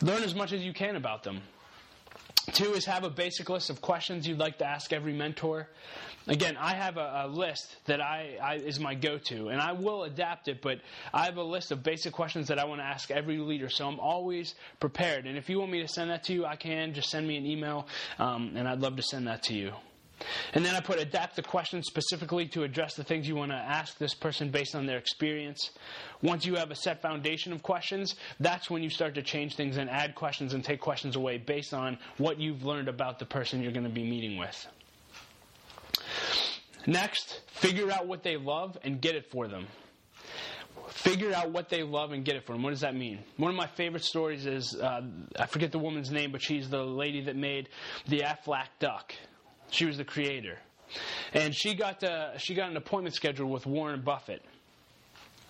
Learn 0.00 0.22
as 0.22 0.34
much 0.34 0.52
as 0.52 0.62
you 0.62 0.72
can 0.72 0.96
about 0.96 1.22
them." 1.22 1.42
Two 2.52 2.72
is 2.74 2.84
have 2.86 3.04
a 3.04 3.10
basic 3.10 3.48
list 3.48 3.70
of 3.70 3.80
questions 3.80 4.26
you'd 4.26 4.38
like 4.38 4.58
to 4.58 4.66
ask 4.66 4.92
every 4.92 5.12
mentor. 5.12 5.68
Again, 6.28 6.56
I 6.56 6.74
have 6.74 6.96
a, 6.96 7.24
a 7.24 7.28
list 7.28 7.76
that 7.86 8.00
I, 8.00 8.38
I, 8.42 8.54
is 8.56 8.78
my 8.78 8.94
go-to, 8.94 9.48
and 9.48 9.60
I 9.60 9.72
will 9.72 10.04
adapt 10.04 10.48
it. 10.48 10.62
But 10.62 10.80
I 11.12 11.24
have 11.24 11.36
a 11.36 11.42
list 11.42 11.72
of 11.72 11.82
basic 11.82 12.12
questions 12.12 12.48
that 12.48 12.58
I 12.58 12.64
want 12.64 12.80
to 12.80 12.84
ask 12.84 13.10
every 13.10 13.38
leader, 13.38 13.68
so 13.68 13.88
I'm 13.88 13.98
always 14.00 14.54
prepared. 14.80 15.26
And 15.26 15.36
if 15.36 15.48
you 15.48 15.58
want 15.58 15.72
me 15.72 15.82
to 15.82 15.88
send 15.88 16.10
that 16.10 16.24
to 16.24 16.32
you, 16.32 16.44
I 16.44 16.56
can. 16.56 16.94
Just 16.94 17.10
send 17.10 17.26
me 17.26 17.36
an 17.36 17.46
email, 17.46 17.86
um, 18.18 18.52
and 18.56 18.68
I'd 18.68 18.80
love 18.80 18.96
to 18.96 19.02
send 19.02 19.26
that 19.26 19.42
to 19.44 19.54
you. 19.54 19.72
And 20.54 20.64
then 20.64 20.74
I 20.74 20.80
put 20.80 20.98
adapt 20.98 21.36
the 21.36 21.42
question 21.42 21.82
specifically 21.82 22.46
to 22.48 22.62
address 22.62 22.94
the 22.94 23.04
things 23.04 23.28
you 23.28 23.36
want 23.36 23.50
to 23.50 23.56
ask 23.56 23.98
this 23.98 24.14
person 24.14 24.50
based 24.50 24.74
on 24.74 24.86
their 24.86 24.98
experience. 24.98 25.70
Once 26.22 26.46
you 26.46 26.56
have 26.56 26.70
a 26.70 26.76
set 26.76 27.02
foundation 27.02 27.52
of 27.52 27.62
questions, 27.62 28.16
that's 28.40 28.70
when 28.70 28.82
you 28.82 28.90
start 28.90 29.14
to 29.14 29.22
change 29.22 29.56
things 29.56 29.76
and 29.76 29.90
add 29.90 30.14
questions 30.14 30.54
and 30.54 30.64
take 30.64 30.80
questions 30.80 31.16
away 31.16 31.38
based 31.38 31.74
on 31.74 31.98
what 32.18 32.38
you've 32.38 32.64
learned 32.64 32.88
about 32.88 33.18
the 33.18 33.26
person 33.26 33.62
you're 33.62 33.72
going 33.72 33.84
to 33.84 33.90
be 33.90 34.04
meeting 34.04 34.36
with. 34.38 34.66
Next, 36.86 37.40
figure 37.46 37.90
out 37.90 38.06
what 38.06 38.22
they 38.22 38.36
love 38.36 38.76
and 38.82 39.00
get 39.00 39.14
it 39.14 39.30
for 39.30 39.46
them. 39.46 39.66
Figure 40.88 41.32
out 41.32 41.50
what 41.50 41.68
they 41.68 41.82
love 41.82 42.12
and 42.12 42.24
get 42.24 42.36
it 42.36 42.44
for 42.44 42.52
them. 42.52 42.62
What 42.62 42.70
does 42.70 42.80
that 42.80 42.94
mean? 42.94 43.20
One 43.36 43.50
of 43.50 43.56
my 43.56 43.66
favorite 43.66 44.04
stories 44.04 44.46
is 44.46 44.74
uh, 44.74 45.02
I 45.38 45.46
forget 45.46 45.72
the 45.72 45.78
woman's 45.78 46.10
name, 46.10 46.32
but 46.32 46.42
she's 46.42 46.68
the 46.68 46.82
lady 46.82 47.22
that 47.22 47.36
made 47.36 47.68
the 48.08 48.20
Aflac 48.20 48.66
duck. 48.78 49.14
She 49.72 49.86
was 49.86 49.96
the 49.96 50.04
creator, 50.04 50.58
and 51.32 51.54
she 51.54 51.74
got 51.74 52.00
to, 52.00 52.34
she 52.36 52.54
got 52.54 52.70
an 52.70 52.76
appointment 52.76 53.14
scheduled 53.14 53.50
with 53.50 53.66
Warren 53.66 54.02
Buffett. 54.02 54.42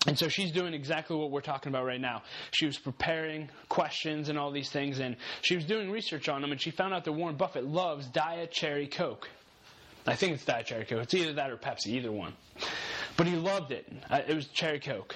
And 0.06 0.18
so 0.18 0.28
she's 0.28 0.50
doing 0.50 0.74
exactly 0.74 1.16
what 1.16 1.30
we're 1.30 1.42
talking 1.42 1.70
about 1.70 1.84
right 1.84 2.00
now. 2.00 2.22
She 2.52 2.66
was 2.66 2.76
preparing 2.76 3.50
questions 3.68 4.28
and 4.28 4.38
all 4.38 4.50
these 4.50 4.70
things, 4.70 4.98
and 4.98 5.16
she 5.42 5.54
was 5.54 5.64
doing 5.64 5.90
research 5.90 6.28
on 6.28 6.40
them, 6.40 6.50
and 6.50 6.60
she 6.60 6.70
found 6.70 6.94
out 6.94 7.04
that 7.04 7.12
Warren 7.12 7.36
Buffett 7.36 7.64
loves 7.64 8.06
Diet 8.08 8.50
Cherry 8.50 8.88
Coke. 8.88 9.28
I 10.06 10.16
think 10.16 10.34
it's 10.34 10.44
Diet 10.44 10.66
Cherry 10.66 10.84
Coke. 10.84 11.02
It's 11.02 11.14
either 11.14 11.34
that 11.34 11.50
or 11.50 11.56
Pepsi, 11.56 11.88
either 11.88 12.10
one. 12.10 12.32
But 13.16 13.26
he 13.28 13.36
loved 13.36 13.70
it. 13.70 13.86
Uh, 14.10 14.20
it 14.26 14.34
was 14.34 14.46
Cherry 14.48 14.80
Coke. 14.80 15.14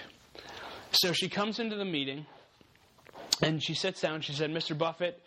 So 0.93 1.13
she 1.13 1.29
comes 1.29 1.59
into 1.59 1.77
the 1.77 1.85
meeting 1.85 2.27
and 3.43 3.63
she 3.63 3.75
sits 3.75 4.01
down. 4.01 4.21
She 4.21 4.33
said, 4.33 4.51
Mr. 4.51 4.77
Buffett, 4.77 5.23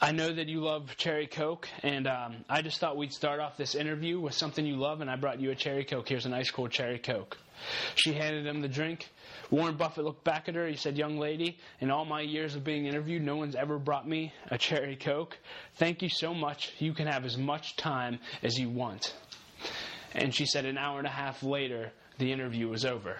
I 0.00 0.12
know 0.12 0.32
that 0.32 0.48
you 0.48 0.60
love 0.60 0.96
Cherry 0.96 1.26
Coke, 1.26 1.68
and 1.82 2.06
um, 2.06 2.44
I 2.48 2.62
just 2.62 2.78
thought 2.78 2.96
we'd 2.96 3.12
start 3.12 3.40
off 3.40 3.56
this 3.56 3.74
interview 3.74 4.20
with 4.20 4.34
something 4.34 4.64
you 4.64 4.76
love, 4.76 5.00
and 5.00 5.10
I 5.10 5.16
brought 5.16 5.40
you 5.40 5.50
a 5.50 5.54
Cherry 5.54 5.84
Coke. 5.84 6.08
Here's 6.08 6.26
an 6.26 6.32
ice 6.32 6.50
cold 6.50 6.70
Cherry 6.70 6.98
Coke. 6.98 7.36
She 7.96 8.12
handed 8.12 8.46
him 8.46 8.60
the 8.60 8.68
drink. 8.68 9.08
Warren 9.50 9.76
Buffett 9.76 10.04
looked 10.04 10.24
back 10.24 10.48
at 10.48 10.54
her. 10.54 10.68
He 10.68 10.76
said, 10.76 10.96
Young 10.96 11.18
lady, 11.18 11.58
in 11.80 11.90
all 11.90 12.04
my 12.04 12.20
years 12.20 12.54
of 12.54 12.62
being 12.62 12.86
interviewed, 12.86 13.22
no 13.22 13.36
one's 13.36 13.56
ever 13.56 13.78
brought 13.78 14.08
me 14.08 14.32
a 14.50 14.58
Cherry 14.58 14.94
Coke. 14.96 15.36
Thank 15.76 16.02
you 16.02 16.08
so 16.08 16.32
much. 16.32 16.72
You 16.78 16.92
can 16.92 17.06
have 17.08 17.24
as 17.24 17.36
much 17.36 17.76
time 17.76 18.20
as 18.42 18.58
you 18.58 18.68
want. 18.68 19.14
And 20.14 20.34
she 20.34 20.46
said, 20.46 20.64
An 20.64 20.78
hour 20.78 20.98
and 20.98 21.06
a 21.06 21.10
half 21.10 21.42
later, 21.42 21.90
the 22.18 22.30
interview 22.30 22.68
was 22.68 22.84
over. 22.84 23.16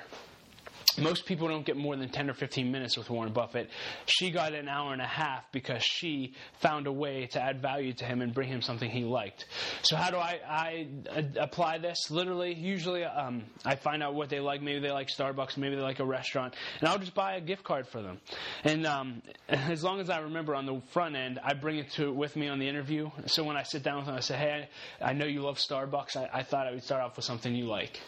Most 1.00 1.26
people 1.26 1.48
don't 1.48 1.64
get 1.64 1.76
more 1.76 1.96
than 1.96 2.08
10 2.08 2.30
or 2.30 2.34
15 2.34 2.70
minutes 2.70 2.96
with 2.96 3.08
Warren 3.08 3.32
Buffett. 3.32 3.70
She 4.06 4.30
got 4.30 4.52
an 4.52 4.68
hour 4.68 4.92
and 4.92 5.00
a 5.00 5.06
half 5.06 5.50
because 5.52 5.82
she 5.82 6.34
found 6.60 6.86
a 6.86 6.92
way 6.92 7.26
to 7.26 7.42
add 7.42 7.62
value 7.62 7.92
to 7.94 8.04
him 8.04 8.20
and 8.20 8.34
bring 8.34 8.48
him 8.48 8.62
something 8.62 8.90
he 8.90 9.04
liked. 9.04 9.46
So, 9.82 9.96
how 9.96 10.10
do 10.10 10.16
I, 10.16 10.40
I 10.48 10.88
apply 11.36 11.78
this? 11.78 12.10
Literally, 12.10 12.54
usually 12.54 13.04
um, 13.04 13.44
I 13.64 13.76
find 13.76 14.02
out 14.02 14.14
what 14.14 14.28
they 14.28 14.40
like. 14.40 14.62
Maybe 14.62 14.80
they 14.80 14.90
like 14.90 15.08
Starbucks, 15.08 15.56
maybe 15.56 15.76
they 15.76 15.82
like 15.82 16.00
a 16.00 16.04
restaurant, 16.04 16.54
and 16.80 16.88
I'll 16.88 16.98
just 16.98 17.14
buy 17.14 17.34
a 17.34 17.40
gift 17.40 17.64
card 17.64 17.86
for 17.86 18.02
them. 18.02 18.18
And 18.64 18.86
um, 18.86 19.22
as 19.48 19.84
long 19.84 20.00
as 20.00 20.10
I 20.10 20.18
remember 20.20 20.54
on 20.54 20.66
the 20.66 20.80
front 20.90 21.16
end, 21.16 21.38
I 21.42 21.54
bring 21.54 21.78
it 21.78 21.90
to 21.92 22.12
with 22.12 22.34
me 22.36 22.48
on 22.48 22.58
the 22.58 22.68
interview. 22.68 23.10
So 23.26 23.44
when 23.44 23.56
I 23.56 23.62
sit 23.62 23.82
down 23.82 23.98
with 23.98 24.06
them, 24.06 24.16
I 24.16 24.20
say, 24.20 24.36
Hey, 24.36 24.68
I, 25.00 25.10
I 25.10 25.12
know 25.12 25.26
you 25.26 25.42
love 25.42 25.58
Starbucks. 25.58 26.16
I, 26.16 26.28
I 26.32 26.42
thought 26.42 26.66
I 26.66 26.72
would 26.72 26.82
start 26.82 27.02
off 27.02 27.16
with 27.16 27.24
something 27.24 27.54
you 27.54 27.66
like. 27.66 28.00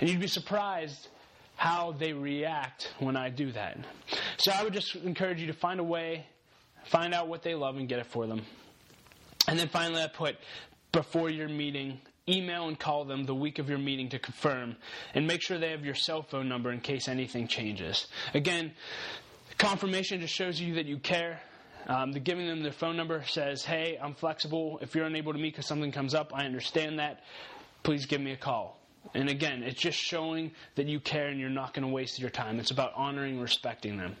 And 0.00 0.08
you'd 0.08 0.20
be 0.20 0.26
surprised 0.26 1.08
how 1.56 1.92
they 1.92 2.12
react 2.12 2.92
when 2.98 3.16
I 3.16 3.30
do 3.30 3.52
that. 3.52 3.78
So 4.38 4.52
I 4.52 4.64
would 4.64 4.72
just 4.72 4.94
encourage 4.96 5.40
you 5.40 5.46
to 5.48 5.52
find 5.52 5.80
a 5.80 5.84
way, 5.84 6.26
find 6.84 7.14
out 7.14 7.28
what 7.28 7.42
they 7.42 7.54
love, 7.54 7.76
and 7.76 7.88
get 7.88 7.98
it 7.98 8.06
for 8.06 8.26
them. 8.26 8.42
And 9.46 9.58
then 9.58 9.68
finally, 9.68 10.02
I 10.02 10.08
put 10.08 10.36
before 10.92 11.30
your 11.30 11.48
meeting, 11.48 12.00
email 12.28 12.68
and 12.68 12.78
call 12.78 13.04
them 13.04 13.24
the 13.24 13.34
week 13.34 13.58
of 13.58 13.68
your 13.68 13.78
meeting 13.78 14.08
to 14.10 14.18
confirm, 14.18 14.76
and 15.14 15.26
make 15.26 15.42
sure 15.42 15.58
they 15.58 15.70
have 15.70 15.84
your 15.84 15.94
cell 15.94 16.22
phone 16.22 16.48
number 16.48 16.70
in 16.70 16.80
case 16.80 17.08
anything 17.08 17.48
changes. 17.48 18.06
Again, 18.34 18.72
confirmation 19.58 20.20
just 20.20 20.34
shows 20.34 20.60
you 20.60 20.74
that 20.74 20.86
you 20.86 20.98
care. 20.98 21.40
Um, 21.86 22.12
the 22.12 22.20
giving 22.20 22.46
them 22.46 22.62
their 22.62 22.72
phone 22.72 22.96
number 22.96 23.24
says, 23.26 23.64
hey, 23.64 23.98
I'm 24.00 24.14
flexible. 24.14 24.78
If 24.82 24.94
you're 24.94 25.06
unable 25.06 25.32
to 25.32 25.38
meet 25.38 25.54
because 25.54 25.66
something 25.66 25.90
comes 25.90 26.14
up, 26.14 26.32
I 26.32 26.44
understand 26.44 27.00
that. 27.00 27.20
Please 27.82 28.06
give 28.06 28.20
me 28.20 28.30
a 28.30 28.36
call. 28.36 28.81
And 29.14 29.28
again, 29.28 29.62
it's 29.62 29.80
just 29.80 29.98
showing 29.98 30.52
that 30.76 30.86
you 30.86 31.00
care 31.00 31.28
and 31.28 31.38
you're 31.38 31.50
not 31.50 31.74
going 31.74 31.86
to 31.86 31.92
waste 31.92 32.18
your 32.18 32.30
time. 32.30 32.58
It's 32.58 32.70
about 32.70 32.92
honoring 32.94 33.34
and 33.34 33.42
respecting 33.42 33.98
them. 33.98 34.16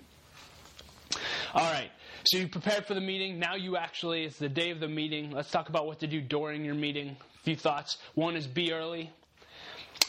All 1.54 1.70
right. 1.72 1.90
So 2.24 2.38
you 2.38 2.48
prepared 2.48 2.86
for 2.86 2.94
the 2.94 3.00
meeting. 3.00 3.38
Now 3.38 3.54
you 3.54 3.76
actually, 3.76 4.24
it's 4.24 4.38
the 4.38 4.48
day 4.48 4.70
of 4.70 4.80
the 4.80 4.88
meeting. 4.88 5.30
Let's 5.30 5.50
talk 5.50 5.68
about 5.68 5.86
what 5.86 6.00
to 6.00 6.06
do 6.06 6.20
during 6.20 6.64
your 6.64 6.74
meeting. 6.74 7.16
A 7.40 7.44
few 7.44 7.56
thoughts. 7.56 7.98
One 8.14 8.36
is 8.36 8.46
be 8.46 8.72
early. 8.72 9.10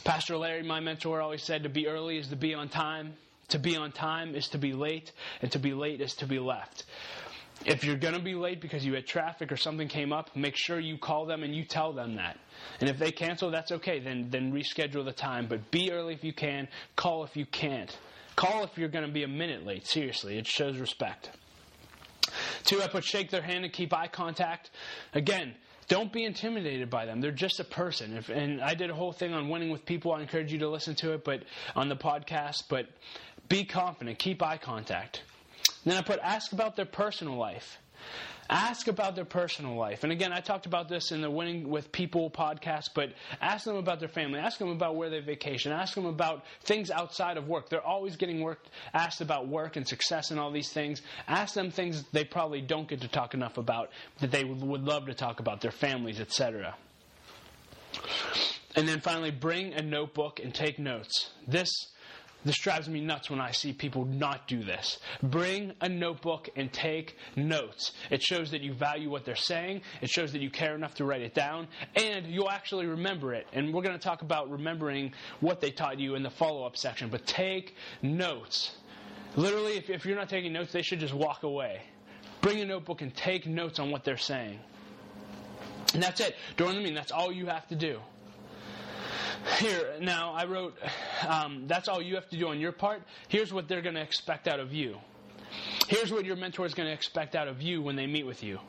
Pastor 0.03 0.37
Larry, 0.37 0.63
my 0.63 0.79
mentor, 0.79 1.21
always 1.21 1.43
said 1.43 1.63
to 1.63 1.69
be 1.69 1.87
early 1.87 2.17
is 2.17 2.27
to 2.27 2.35
be 2.35 2.53
on 2.53 2.69
time. 2.69 3.13
To 3.49 3.59
be 3.59 3.75
on 3.75 3.91
time 3.91 4.35
is 4.35 4.49
to 4.49 4.57
be 4.57 4.73
late, 4.73 5.11
and 5.41 5.51
to 5.51 5.59
be 5.59 5.73
late 5.73 6.01
is 6.01 6.15
to 6.15 6.25
be 6.25 6.39
left. 6.39 6.85
If 7.65 7.83
you're 7.83 7.95
going 7.95 8.13
to 8.13 8.19
be 8.19 8.35
late 8.35 8.59
because 8.59 8.85
you 8.85 8.93
had 8.93 9.07
traffic 9.07 9.51
or 9.51 9.57
something 9.57 9.87
came 9.87 10.11
up, 10.11 10.35
make 10.35 10.55
sure 10.57 10.79
you 10.79 10.97
call 10.97 11.25
them 11.25 11.43
and 11.43 11.55
you 11.55 11.63
tell 11.63 11.93
them 11.93 12.15
that. 12.15 12.37
And 12.81 12.89
if 12.89 12.97
they 12.97 13.11
cancel, 13.11 13.51
that's 13.51 13.71
okay. 13.71 13.99
Then 13.99 14.29
then 14.29 14.51
reschedule 14.51 15.05
the 15.05 15.13
time. 15.13 15.47
But 15.47 15.71
be 15.71 15.91
early 15.91 16.13
if 16.13 16.23
you 16.23 16.33
can. 16.33 16.67
Call 16.95 17.23
if 17.23 17.37
you 17.37 17.45
can't. 17.45 17.97
Call 18.35 18.63
if 18.63 18.77
you're 18.77 18.89
going 18.89 19.05
to 19.05 19.11
be 19.11 19.23
a 19.23 19.27
minute 19.27 19.65
late. 19.65 19.87
Seriously, 19.87 20.37
it 20.37 20.47
shows 20.47 20.77
respect. 20.77 21.29
Two, 22.63 22.81
I 22.81 22.87
put 22.87 23.03
shake 23.03 23.29
their 23.29 23.41
hand 23.41 23.63
and 23.63 23.73
keep 23.73 23.93
eye 23.93 24.07
contact. 24.07 24.71
Again, 25.13 25.53
don't 25.87 26.11
be 26.11 26.23
intimidated 26.23 26.89
by 26.89 27.05
them. 27.05 27.21
They're 27.21 27.31
just 27.31 27.59
a 27.59 27.63
person. 27.63 28.17
If, 28.17 28.29
and 28.29 28.61
I 28.61 28.73
did 28.73 28.89
a 28.89 28.95
whole 28.95 29.11
thing 29.11 29.33
on 29.33 29.49
winning 29.49 29.69
with 29.69 29.85
people. 29.85 30.13
I 30.13 30.21
encourage 30.21 30.51
you 30.51 30.59
to 30.59 30.69
listen 30.69 30.95
to 30.95 31.13
it, 31.13 31.23
but 31.23 31.43
on 31.75 31.89
the 31.89 31.95
podcast. 31.95 32.63
But 32.69 32.87
be 33.49 33.65
confident. 33.65 34.17
Keep 34.19 34.41
eye 34.41 34.57
contact. 34.57 35.23
Then 35.85 35.97
I 35.97 36.01
put 36.01 36.19
ask 36.21 36.51
about 36.53 36.75
their 36.75 36.85
personal 36.85 37.35
life. 37.35 37.77
Ask 38.49 38.87
about 38.87 39.15
their 39.15 39.25
personal 39.25 39.75
life. 39.75 40.03
And 40.03 40.11
again, 40.11 40.33
I 40.33 40.41
talked 40.41 40.65
about 40.65 40.89
this 40.89 41.11
in 41.11 41.21
the 41.21 41.31
Winning 41.31 41.69
with 41.69 41.91
People 41.93 42.29
podcast, 42.29 42.89
but 42.93 43.13
ask 43.41 43.63
them 43.63 43.77
about 43.77 43.99
their 43.99 44.09
family. 44.09 44.39
Ask 44.39 44.59
them 44.59 44.69
about 44.69 44.95
where 44.95 45.09
they 45.09 45.21
vacation. 45.21 45.71
Ask 45.71 45.95
them 45.95 46.05
about 46.05 46.43
things 46.63 46.91
outside 46.91 47.37
of 47.37 47.47
work. 47.47 47.69
They're 47.69 47.85
always 47.85 48.17
getting 48.17 48.41
work, 48.41 48.59
asked 48.93 49.21
about 49.21 49.47
work 49.47 49.77
and 49.77 49.87
success 49.87 50.29
and 50.31 50.39
all 50.39 50.51
these 50.51 50.71
things. 50.71 51.01
Ask 51.27 51.53
them 51.53 51.71
things 51.71 52.03
they 52.11 52.25
probably 52.25 52.61
don't 52.61 52.87
get 52.87 53.01
to 53.01 53.07
talk 53.07 53.33
enough 53.33 53.57
about 53.57 53.91
that 54.19 54.31
they 54.31 54.43
would 54.43 54.83
love 54.83 55.05
to 55.05 55.13
talk 55.13 55.39
about, 55.39 55.61
their 55.61 55.71
families, 55.71 56.19
etc. 56.19 56.75
And 58.75 58.87
then 58.87 58.99
finally, 58.99 59.31
bring 59.31 59.73
a 59.73 59.81
notebook 59.81 60.39
and 60.39 60.53
take 60.53 60.79
notes. 60.79 61.31
This 61.47 61.69
this 62.45 62.57
drives 62.57 62.89
me 62.89 63.01
nuts 63.01 63.29
when 63.29 63.39
I 63.39 63.51
see 63.51 63.73
people 63.73 64.05
not 64.05 64.47
do 64.47 64.63
this. 64.63 64.99
Bring 65.21 65.73
a 65.81 65.89
notebook 65.89 66.49
and 66.55 66.71
take 66.71 67.17
notes. 67.35 67.91
It 68.09 68.21
shows 68.21 68.51
that 68.51 68.61
you 68.61 68.73
value 68.73 69.09
what 69.09 69.25
they're 69.25 69.35
saying, 69.35 69.81
it 70.01 70.09
shows 70.09 70.31
that 70.33 70.41
you 70.41 70.49
care 70.49 70.75
enough 70.75 70.95
to 70.95 71.05
write 71.05 71.21
it 71.21 71.33
down, 71.33 71.67
and 71.95 72.27
you'll 72.27 72.49
actually 72.49 72.85
remember 72.85 73.33
it. 73.33 73.47
And 73.53 73.73
we're 73.73 73.81
going 73.81 73.97
to 73.97 74.03
talk 74.03 74.21
about 74.21 74.49
remembering 74.49 75.13
what 75.39 75.61
they 75.61 75.71
taught 75.71 75.99
you 75.99 76.15
in 76.15 76.23
the 76.23 76.29
follow 76.29 76.65
up 76.65 76.77
section. 76.77 77.09
But 77.09 77.25
take 77.25 77.75
notes. 78.01 78.75
Literally, 79.35 79.77
if, 79.77 79.89
if 79.89 80.05
you're 80.05 80.17
not 80.17 80.29
taking 80.29 80.53
notes, 80.53 80.71
they 80.71 80.81
should 80.81 80.99
just 80.99 81.13
walk 81.13 81.43
away. 81.43 81.81
Bring 82.41 82.59
a 82.59 82.65
notebook 82.65 83.01
and 83.01 83.15
take 83.15 83.47
notes 83.47 83.79
on 83.79 83.89
what 83.89 84.03
they're 84.03 84.17
saying. 84.17 84.59
And 85.93 86.01
that's 86.01 86.19
it. 86.19 86.35
During 86.57 86.73
the 86.73 86.79
meeting, 86.79 86.95
that's 86.95 87.11
all 87.11 87.31
you 87.31 87.45
have 87.47 87.67
to 87.69 87.75
do. 87.75 87.99
Here, 89.59 89.95
now, 89.99 90.33
I 90.33 90.45
wrote, 90.45 90.75
um, 91.27 91.65
that's 91.67 91.87
all 91.87 92.01
you 92.01 92.15
have 92.15 92.29
to 92.29 92.37
do 92.37 92.47
on 92.47 92.59
your 92.59 92.71
part. 92.71 93.03
Here's 93.27 93.53
what 93.53 93.67
they're 93.67 93.81
going 93.81 93.95
to 93.95 94.01
expect 94.01 94.47
out 94.47 94.59
of 94.59 94.73
you. 94.73 94.97
Here's 95.87 96.11
what 96.11 96.25
your 96.25 96.35
mentor 96.35 96.65
is 96.65 96.73
going 96.73 96.87
to 96.87 96.93
expect 96.93 97.35
out 97.35 97.47
of 97.47 97.61
you 97.61 97.81
when 97.81 97.95
they 97.95 98.07
meet 98.07 98.25
with 98.25 98.43
you. 98.43 98.59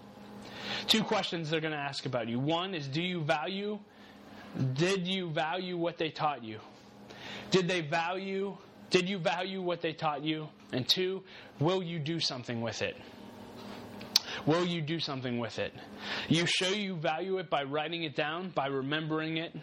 Two 0.86 1.02
questions 1.02 1.50
they're 1.50 1.60
going 1.60 1.72
to 1.72 1.78
ask 1.78 2.06
about 2.06 2.28
you. 2.28 2.38
One 2.38 2.74
is, 2.74 2.86
do 2.86 3.02
you 3.02 3.22
value, 3.22 3.78
did 4.74 5.06
you 5.06 5.30
value 5.30 5.76
what 5.76 5.98
they 5.98 6.10
taught 6.10 6.44
you? 6.44 6.58
Did 7.50 7.68
they 7.68 7.80
value, 7.80 8.56
did 8.90 9.08
you 9.08 9.18
value 9.18 9.62
what 9.62 9.80
they 9.80 9.92
taught 9.92 10.22
you? 10.22 10.48
And 10.72 10.86
two, 10.86 11.22
will 11.58 11.82
you 11.82 11.98
do 11.98 12.20
something 12.20 12.60
with 12.60 12.82
it? 12.82 12.96
Will 14.46 14.66
you 14.66 14.82
do 14.82 14.98
something 15.00 15.38
with 15.38 15.58
it? 15.58 15.72
You 16.28 16.44
show 16.46 16.68
you 16.68 16.96
value 16.96 17.38
it 17.38 17.48
by 17.48 17.62
writing 17.62 18.02
it 18.02 18.14
down, 18.14 18.50
by 18.50 18.66
remembering 18.66 19.38
it, 19.38 19.54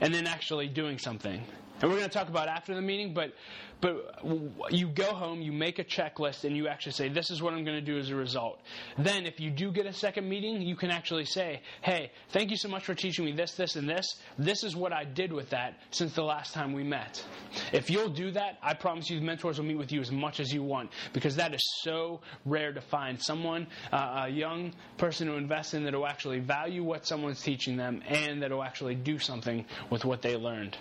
and 0.00 0.12
then 0.14 0.26
actually 0.26 0.68
doing 0.68 0.98
something. 0.98 1.46
And 1.80 1.90
we're 1.90 1.98
going 1.98 2.08
to 2.08 2.14
talk 2.14 2.28
about 2.28 2.48
after 2.48 2.74
the 2.74 2.82
meeting, 2.82 3.14
but 3.14 3.32
but 3.80 4.72
you 4.72 4.88
go 4.88 5.14
home, 5.14 5.40
you 5.40 5.52
make 5.52 5.78
a 5.78 5.84
checklist, 5.84 6.42
and 6.44 6.56
you 6.56 6.66
actually 6.66 6.92
say, 6.92 7.08
"This 7.08 7.30
is 7.30 7.40
what 7.40 7.54
I'm 7.54 7.64
going 7.64 7.76
to 7.76 7.84
do 7.84 7.96
as 7.96 8.10
a 8.10 8.16
result." 8.16 8.60
Then, 8.96 9.24
if 9.24 9.38
you 9.38 9.50
do 9.50 9.70
get 9.70 9.86
a 9.86 9.92
second 9.92 10.28
meeting, 10.28 10.62
you 10.62 10.74
can 10.74 10.90
actually 10.90 11.26
say, 11.26 11.62
"Hey, 11.82 12.10
thank 12.30 12.50
you 12.50 12.56
so 12.56 12.68
much 12.68 12.84
for 12.84 12.94
teaching 12.94 13.24
me 13.24 13.32
this, 13.32 13.52
this, 13.54 13.76
and 13.76 13.88
this. 13.88 14.06
This 14.36 14.64
is 14.64 14.74
what 14.74 14.92
I 14.92 15.04
did 15.04 15.32
with 15.32 15.50
that 15.50 15.78
since 15.90 16.14
the 16.14 16.24
last 16.24 16.54
time 16.54 16.72
we 16.72 16.82
met." 16.82 17.24
If 17.72 17.88
you'll 17.88 18.08
do 18.08 18.32
that, 18.32 18.58
I 18.62 18.74
promise 18.74 19.10
you, 19.10 19.20
the 19.20 19.24
mentors 19.24 19.58
will 19.58 19.66
meet 19.66 19.78
with 19.78 19.92
you 19.92 20.00
as 20.00 20.10
much 20.10 20.40
as 20.40 20.52
you 20.52 20.64
want 20.64 20.90
because 21.12 21.36
that 21.36 21.54
is 21.54 21.62
so 21.82 22.20
rare 22.44 22.72
to 22.72 22.80
find. 22.80 23.22
Someone, 23.22 23.68
uh, 23.92 24.24
a 24.26 24.28
young 24.28 24.72
person 24.96 25.28
who 25.28 25.34
invests 25.34 25.74
in 25.74 25.84
that 25.84 25.94
will 25.94 26.06
actually 26.06 26.40
value 26.40 26.82
what 26.82 27.06
someone's 27.06 27.40
teaching 27.40 27.76
them 27.76 28.02
and 28.08 28.42
that 28.42 28.50
will 28.50 28.64
actually 28.64 28.96
do 28.96 29.20
something 29.20 29.64
with 29.90 30.04
what 30.04 30.22
they 30.22 30.36
learned. 30.36 30.76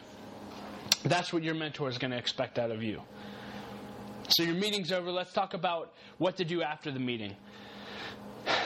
That's 1.03 1.31
what 1.31 1.43
your 1.43 1.53
mentor 1.53 1.89
is 1.89 1.97
going 1.97 2.11
to 2.11 2.17
expect 2.17 2.59
out 2.59 2.71
of 2.71 2.83
you. 2.83 3.01
So 4.29 4.43
your 4.43 4.55
meeting's 4.55 4.91
over. 4.91 5.11
Let's 5.11 5.31
talk 5.31 5.53
about 5.53 5.93
what 6.17 6.37
to 6.37 6.45
do 6.45 6.61
after 6.61 6.91
the 6.91 6.99
meeting. 6.99 7.35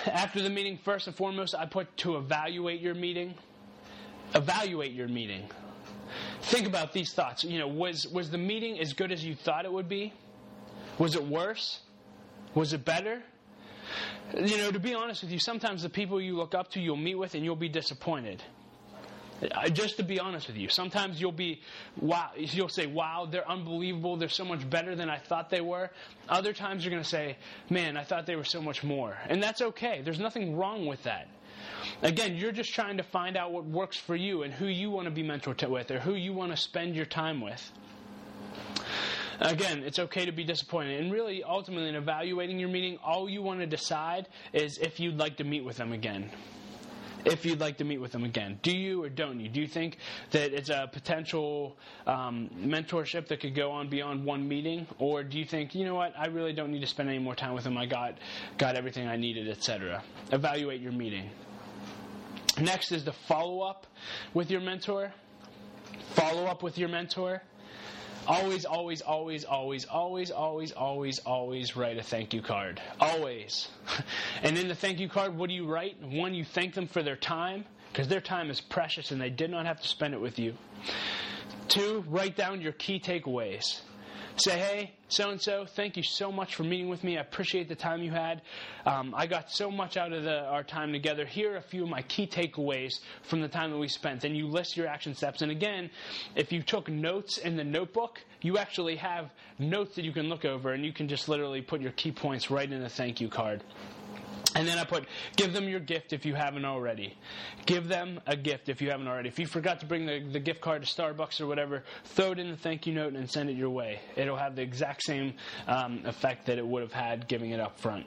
After 0.06 0.42
the 0.42 0.50
meeting, 0.50 0.80
first 0.84 1.08
and 1.08 1.16
foremost, 1.16 1.56
I 1.56 1.66
put 1.66 1.96
to 1.98 2.18
evaluate 2.18 2.82
your 2.82 2.96
meeting. 2.96 3.36
Evaluate 4.34 4.94
your 4.94 5.08
meeting. 5.08 5.50
Think 6.44 6.68
about 6.68 6.94
these 6.94 7.14
thoughts. 7.14 7.44
You 7.44 7.60
know, 7.60 7.68
was 7.68 8.08
was 8.08 8.30
the 8.30 8.38
meeting 8.38 8.80
as 8.80 8.94
good 8.94 9.12
as 9.12 9.24
you 9.24 9.36
thought 9.36 9.66
it 9.66 9.72
would 9.72 9.90
be? 9.90 10.14
Was 10.98 11.16
it 11.16 11.24
worse? 11.24 11.80
Was 12.56 12.74
it 12.74 12.84
better? 12.84 13.22
You 14.36 14.58
know, 14.58 14.72
to 14.72 14.80
be 14.80 14.94
honest 14.94 15.24
with 15.24 15.32
you, 15.32 15.40
sometimes 15.40 15.84
the 15.84 15.90
people 15.90 16.22
you 16.22 16.36
look 16.36 16.56
up 16.56 16.72
to, 16.72 16.80
you'll 16.82 16.96
meet 16.96 17.16
with, 17.16 17.36
and 17.36 17.44
you'll 17.44 17.56
be 17.56 17.70
disappointed. 17.70 18.42
Just 19.74 19.98
to 19.98 20.04
be 20.04 20.20
honest 20.20 20.48
with 20.48 20.58
you, 20.58 20.70
sometimes 20.70 21.20
you'll 21.20 21.32
be, 21.32 21.62
wow, 22.00 22.30
you'll 22.38 22.70
say, 22.70 22.86
wow, 22.86 23.28
they're 23.30 23.50
unbelievable. 23.50 24.18
They're 24.18 24.30
so 24.30 24.46
much 24.46 24.70
better 24.70 24.96
than 24.96 25.10
I 25.10 25.18
thought 25.18 25.50
they 25.50 25.62
were. 25.62 25.90
Other 26.30 26.54
times 26.54 26.84
you're 26.86 26.92
going 26.92 27.04
to 27.04 27.10
say, 27.10 27.38
man, 27.70 27.98
I 27.98 28.04
thought 28.04 28.28
they 28.28 28.36
were 28.36 28.44
so 28.44 28.62
much 28.62 28.84
more. 28.84 29.18
And 29.28 29.42
that's 29.42 29.62
okay. 29.62 30.02
There's 30.04 30.20
nothing 30.20 30.56
wrong 30.58 30.86
with 30.86 31.04
that. 31.04 31.28
Again, 32.04 32.36
you're 32.36 32.52
just 32.52 32.74
trying 32.74 32.98
to 32.98 33.04
find 33.04 33.36
out 33.36 33.52
what 33.52 33.66
works 33.66 33.98
for 33.98 34.16
you 34.16 34.44
and 34.44 34.54
who 34.54 34.68
you 34.68 34.92
want 34.92 35.06
to 35.06 35.12
be 35.12 35.24
mentored 35.24 35.68
with 35.68 35.90
or 35.90 36.00
who 36.00 36.14
you 36.14 36.34
want 36.34 36.52
to 36.52 36.58
spend 36.58 36.96
your 36.96 37.06
time 37.06 37.42
with. 37.42 37.72
Again, 39.40 39.82
it's 39.84 39.98
okay 39.98 40.26
to 40.26 40.32
be 40.32 40.44
disappointed. 40.44 41.02
And 41.02 41.12
really, 41.12 41.44
ultimately, 41.44 41.90
in 41.90 41.96
evaluating 41.96 42.60
your 42.60 42.70
meeting, 42.70 43.00
all 43.04 43.28
you 43.28 43.42
want 43.42 43.60
to 43.62 43.66
decide 43.66 44.28
is 44.54 44.78
if 44.78 45.00
you'd 45.00 45.18
like 45.18 45.38
to 45.38 45.44
meet 45.44 45.64
with 45.64 45.78
them 45.78 45.94
again 45.94 46.30
if 47.26 47.46
you'd 47.46 47.60
like 47.60 47.78
to 47.78 47.84
meet 47.84 48.00
with 48.00 48.12
them 48.12 48.24
again. 48.24 48.60
Do 48.64 48.72
you 48.72 49.04
or 49.04 49.10
don't 49.10 49.40
you? 49.40 49.50
Do 49.50 49.62
you 49.62 49.68
think 49.68 49.98
that 50.32 50.54
it's 50.54 50.70
a 50.70 50.90
potential 50.92 51.78
um, 52.08 52.50
mentorship 52.58 53.28
that 53.28 53.40
could 53.40 53.56
go 53.56 53.72
on 53.72 53.90
beyond 53.90 54.26
one 54.26 54.48
meeting, 54.48 54.88
or 55.00 55.24
do 55.24 55.38
you 55.38 55.46
think 55.46 55.76
you 55.76 55.86
know 55.86 55.96
what? 55.96 56.14
I 56.18 56.28
really 56.28 56.54
don't 56.54 56.72
need 56.72 56.82
to 56.82 56.88
spend 56.88 57.10
any 57.10 57.20
more 57.20 57.36
time 57.36 57.54
with 57.54 57.64
them. 57.64 57.78
I 57.78 57.86
got 57.86 58.18
got 58.58 58.76
everything 58.76 59.08
I 59.08 59.18
needed, 59.18 59.48
etc. 59.50 60.04
Evaluate 60.32 60.82
your 60.82 60.92
meeting. 60.92 61.30
Next 62.60 62.92
is 62.92 63.04
the 63.06 63.14
follow 63.14 63.62
up 63.62 63.88
with 64.34 64.52
your 64.52 64.62
mentor. 64.62 65.14
Follow 66.14 66.46
up 66.46 66.64
with 66.64 66.78
your 66.78 66.90
mentor. 66.90 67.42
Always, 68.28 68.66
always, 68.66 69.02
always, 69.02 69.46
always, 69.46 69.86
always, 69.86 70.32
always, 70.32 70.72
always, 70.72 71.20
always 71.20 71.76
write 71.76 71.98
a 71.98 72.04
thank 72.04 72.34
you 72.34 72.42
card. 72.42 72.80
Always. 73.00 73.68
and 74.44 74.58
in 74.58 74.68
the 74.68 74.76
thank 74.76 75.00
you 75.00 75.10
card, 75.10 75.36
what 75.36 75.50
do 75.50 75.56
you 75.56 75.66
write? 75.66 76.02
One, 76.02 76.34
you 76.36 76.46
thank 76.46 76.76
them 76.76 76.88
for 76.88 77.02
their 77.02 77.16
time, 77.16 77.66
because 77.92 78.08
their 78.08 78.22
time 78.22 78.50
is 78.52 78.62
precious 78.62 79.12
and 79.12 79.20
they 79.20 79.32
did 79.32 79.50
not 79.50 79.66
have 79.66 79.82
to 79.82 79.88
spend 79.88 80.14
it 80.14 80.22
with 80.22 80.38
you. 80.38 80.56
Two, 81.68 82.04
write 82.08 82.36
down 82.36 82.62
your 82.62 82.74
key 82.74 83.00
takeaways. 83.00 83.82
Say, 84.38 84.58
hey, 84.58 84.92
so 85.10 85.30
and 85.30 85.42
so, 85.42 85.66
thank 85.66 85.98
you 85.98 86.04
so 86.04 86.32
much 86.32 86.56
for 86.56 86.64
meeting 86.64 86.90
with 86.90 87.04
me. 87.04 87.18
I 87.18 87.22
appreciate 87.22 87.68
the 87.68 87.76
time 87.76 88.02
you 88.02 88.12
had. 88.12 88.42
Um, 88.86 89.14
I 89.16 89.28
got 89.28 89.52
so 89.52 89.70
much 89.70 89.98
out 89.98 90.14
of 90.14 90.24
the, 90.24 90.46
our 90.46 90.64
time 90.64 90.94
together. 90.94 91.26
Here 91.26 91.54
are 91.54 91.58
a 91.58 91.62
few 91.62 91.84
of 91.84 91.90
my 91.90 92.02
key 92.04 92.28
takeaways 92.28 92.92
from 93.24 93.42
the 93.42 93.48
time 93.48 93.72
that 93.72 93.78
we 93.78 93.88
spent. 93.88 94.24
And 94.24 94.36
you 94.36 94.48
list 94.48 94.78
your 94.78 94.88
action 94.88 95.14
steps. 95.14 95.42
And 95.42 95.52
again, 95.52 95.90
if 96.36 96.52
you 96.52 96.64
took 96.64 96.90
notes 96.90 97.38
in 97.40 97.58
the 97.58 97.64
notebook, 97.64 98.20
you 98.42 98.58
actually 98.58 98.96
have 98.96 99.32
notes 99.60 99.96
that 99.96 100.06
you 100.06 100.14
can 100.14 100.30
look 100.30 100.46
over 100.46 100.72
and 100.72 100.86
you 100.86 100.94
can 100.94 101.08
just 101.08 101.28
literally 101.28 101.62
put 101.62 101.82
your 101.82 101.92
key 101.92 102.12
points 102.12 102.50
right 102.50 102.72
in 102.72 102.82
the 102.82 102.90
thank 102.90 103.20
you 103.20 103.28
card. 103.28 103.64
And 104.56 104.68
then 104.68 104.78
I 104.78 104.84
put, 104.84 105.06
give 105.38 105.54
them 105.54 105.70
your 105.70 105.80
gift 105.80 106.12
if 106.12 106.26
you 106.26 106.36
haven't 106.36 106.66
already. 106.66 107.18
Give 107.66 107.88
them 107.88 108.20
a 108.28 108.36
gift 108.36 108.68
if 108.70 108.82
you 108.82 108.90
haven't 108.90 109.08
already. 109.08 109.30
If 109.30 109.40
you 109.40 109.48
forgot 109.48 109.80
to 109.80 109.86
bring 109.86 110.06
the, 110.06 110.20
the 110.32 110.40
gift 110.40 110.62
card 110.62 110.84
to 110.84 110.88
Starbucks 110.88 111.40
or 111.40 111.48
whatever, 111.48 111.84
throw 112.04 112.32
it 112.32 112.40
in 112.40 112.52
the 112.52 112.58
thank 112.58 112.86
you 112.86 112.94
note 112.94 113.14
and 113.14 113.30
send 113.30 113.50
it 113.50 113.56
your 113.56 113.70
way. 113.70 114.02
It'll 114.16 114.36
have 114.36 114.56
the 114.56 114.62
exact 114.62 115.04
same 115.04 115.36
um, 115.68 116.02
effect 116.06 116.48
that 116.48 116.58
it 116.58 116.68
would 116.68 116.82
have 116.82 116.92
had 116.92 117.28
giving 117.28 117.52
it 117.52 117.60
up 117.60 117.80
front. 117.80 118.06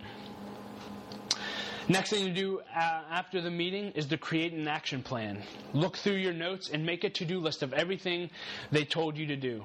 Next 1.87 2.11
thing 2.11 2.25
to 2.25 2.33
do 2.33 2.61
uh, 2.75 3.03
after 3.11 3.43
the 3.43 3.51
meeting 3.51 3.93
is 3.93 4.07
to 4.07 4.17
create 4.17 4.55
an 4.55 4.67
action 4.67 5.03
plan. 5.03 5.43
Look 5.75 5.99
through 5.99 6.15
your 6.15 6.33
notes 6.33 6.71
and 6.71 6.85
make 6.85 7.05
a 7.05 7.11
to 7.11 7.25
do 7.27 7.39
list 7.41 7.63
of 7.63 7.75
everything 7.75 8.31
they 8.71 8.85
told 8.85 9.19
you 9.19 9.27
to 9.27 9.37
do. 9.37 9.65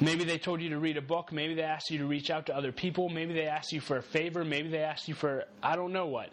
Maybe 0.00 0.24
they 0.24 0.38
told 0.38 0.60
you 0.60 0.70
to 0.70 0.78
read 0.78 0.96
a 0.96 1.02
book. 1.02 1.32
Maybe 1.32 1.54
they 1.54 1.62
asked 1.62 1.90
you 1.90 1.98
to 1.98 2.06
reach 2.06 2.30
out 2.30 2.46
to 2.46 2.56
other 2.56 2.70
people. 2.70 3.08
Maybe 3.08 3.34
they 3.34 3.46
asked 3.46 3.72
you 3.72 3.80
for 3.80 3.96
a 3.96 4.02
favor. 4.02 4.44
Maybe 4.44 4.68
they 4.68 4.78
asked 4.78 5.08
you 5.08 5.14
for 5.14 5.44
I 5.62 5.76
don't 5.76 5.92
know 5.92 6.06
what. 6.06 6.30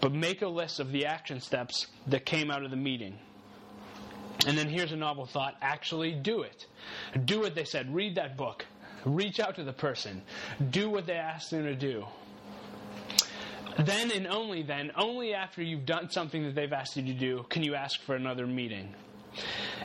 But 0.00 0.12
make 0.12 0.42
a 0.42 0.48
list 0.48 0.80
of 0.80 0.92
the 0.92 1.06
action 1.06 1.40
steps 1.40 1.86
that 2.06 2.24
came 2.24 2.50
out 2.50 2.64
of 2.64 2.70
the 2.70 2.76
meeting. 2.76 3.18
And 4.46 4.56
then 4.56 4.68
here's 4.68 4.92
a 4.92 4.96
novel 4.96 5.26
thought 5.26 5.54
actually 5.60 6.12
do 6.12 6.42
it. 6.42 6.66
Do 7.24 7.40
what 7.40 7.54
they 7.54 7.64
said. 7.64 7.94
Read 7.94 8.16
that 8.16 8.36
book. 8.36 8.64
Reach 9.04 9.40
out 9.40 9.56
to 9.56 9.64
the 9.64 9.72
person. 9.72 10.22
Do 10.70 10.90
what 10.90 11.06
they 11.06 11.14
asked 11.14 11.50
them 11.50 11.64
to 11.64 11.74
do. 11.74 12.04
Then 13.78 14.10
and 14.10 14.26
only 14.26 14.62
then, 14.62 14.90
only 14.96 15.32
after 15.32 15.62
you've 15.62 15.86
done 15.86 16.10
something 16.10 16.42
that 16.44 16.54
they've 16.54 16.72
asked 16.72 16.96
you 16.96 17.04
to 17.04 17.14
do, 17.14 17.44
can 17.48 17.62
you 17.62 17.74
ask 17.74 18.00
for 18.02 18.14
another 18.14 18.46
meeting. 18.46 18.94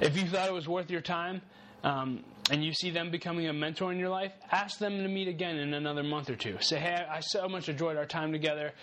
If 0.02 0.18
you 0.18 0.28
thought 0.28 0.50
it 0.50 0.54
was 0.54 0.68
worth 0.68 0.90
your 0.90 1.02
time, 1.02 1.42
um, 1.86 2.24
and 2.50 2.66
you 2.66 2.74
see 2.74 2.90
them 2.90 3.12
becoming 3.12 3.48
a 3.48 3.54
mentor 3.54 3.92
in 3.92 4.00
your 4.00 4.10
life, 4.10 4.34
ask 4.52 4.80
them 4.80 5.04
to 5.04 5.08
meet 5.08 5.28
again 5.28 5.58
in 5.58 5.74
another 5.76 6.02
month 6.02 6.32
or 6.32 6.36
two. 6.36 6.58
Say, 6.60 6.80
hey, 6.80 7.06
I 7.10 7.20
so 7.20 7.48
much 7.48 7.70
enjoyed 7.70 7.96
our 7.96 8.08
time 8.08 8.32
together. 8.32 8.74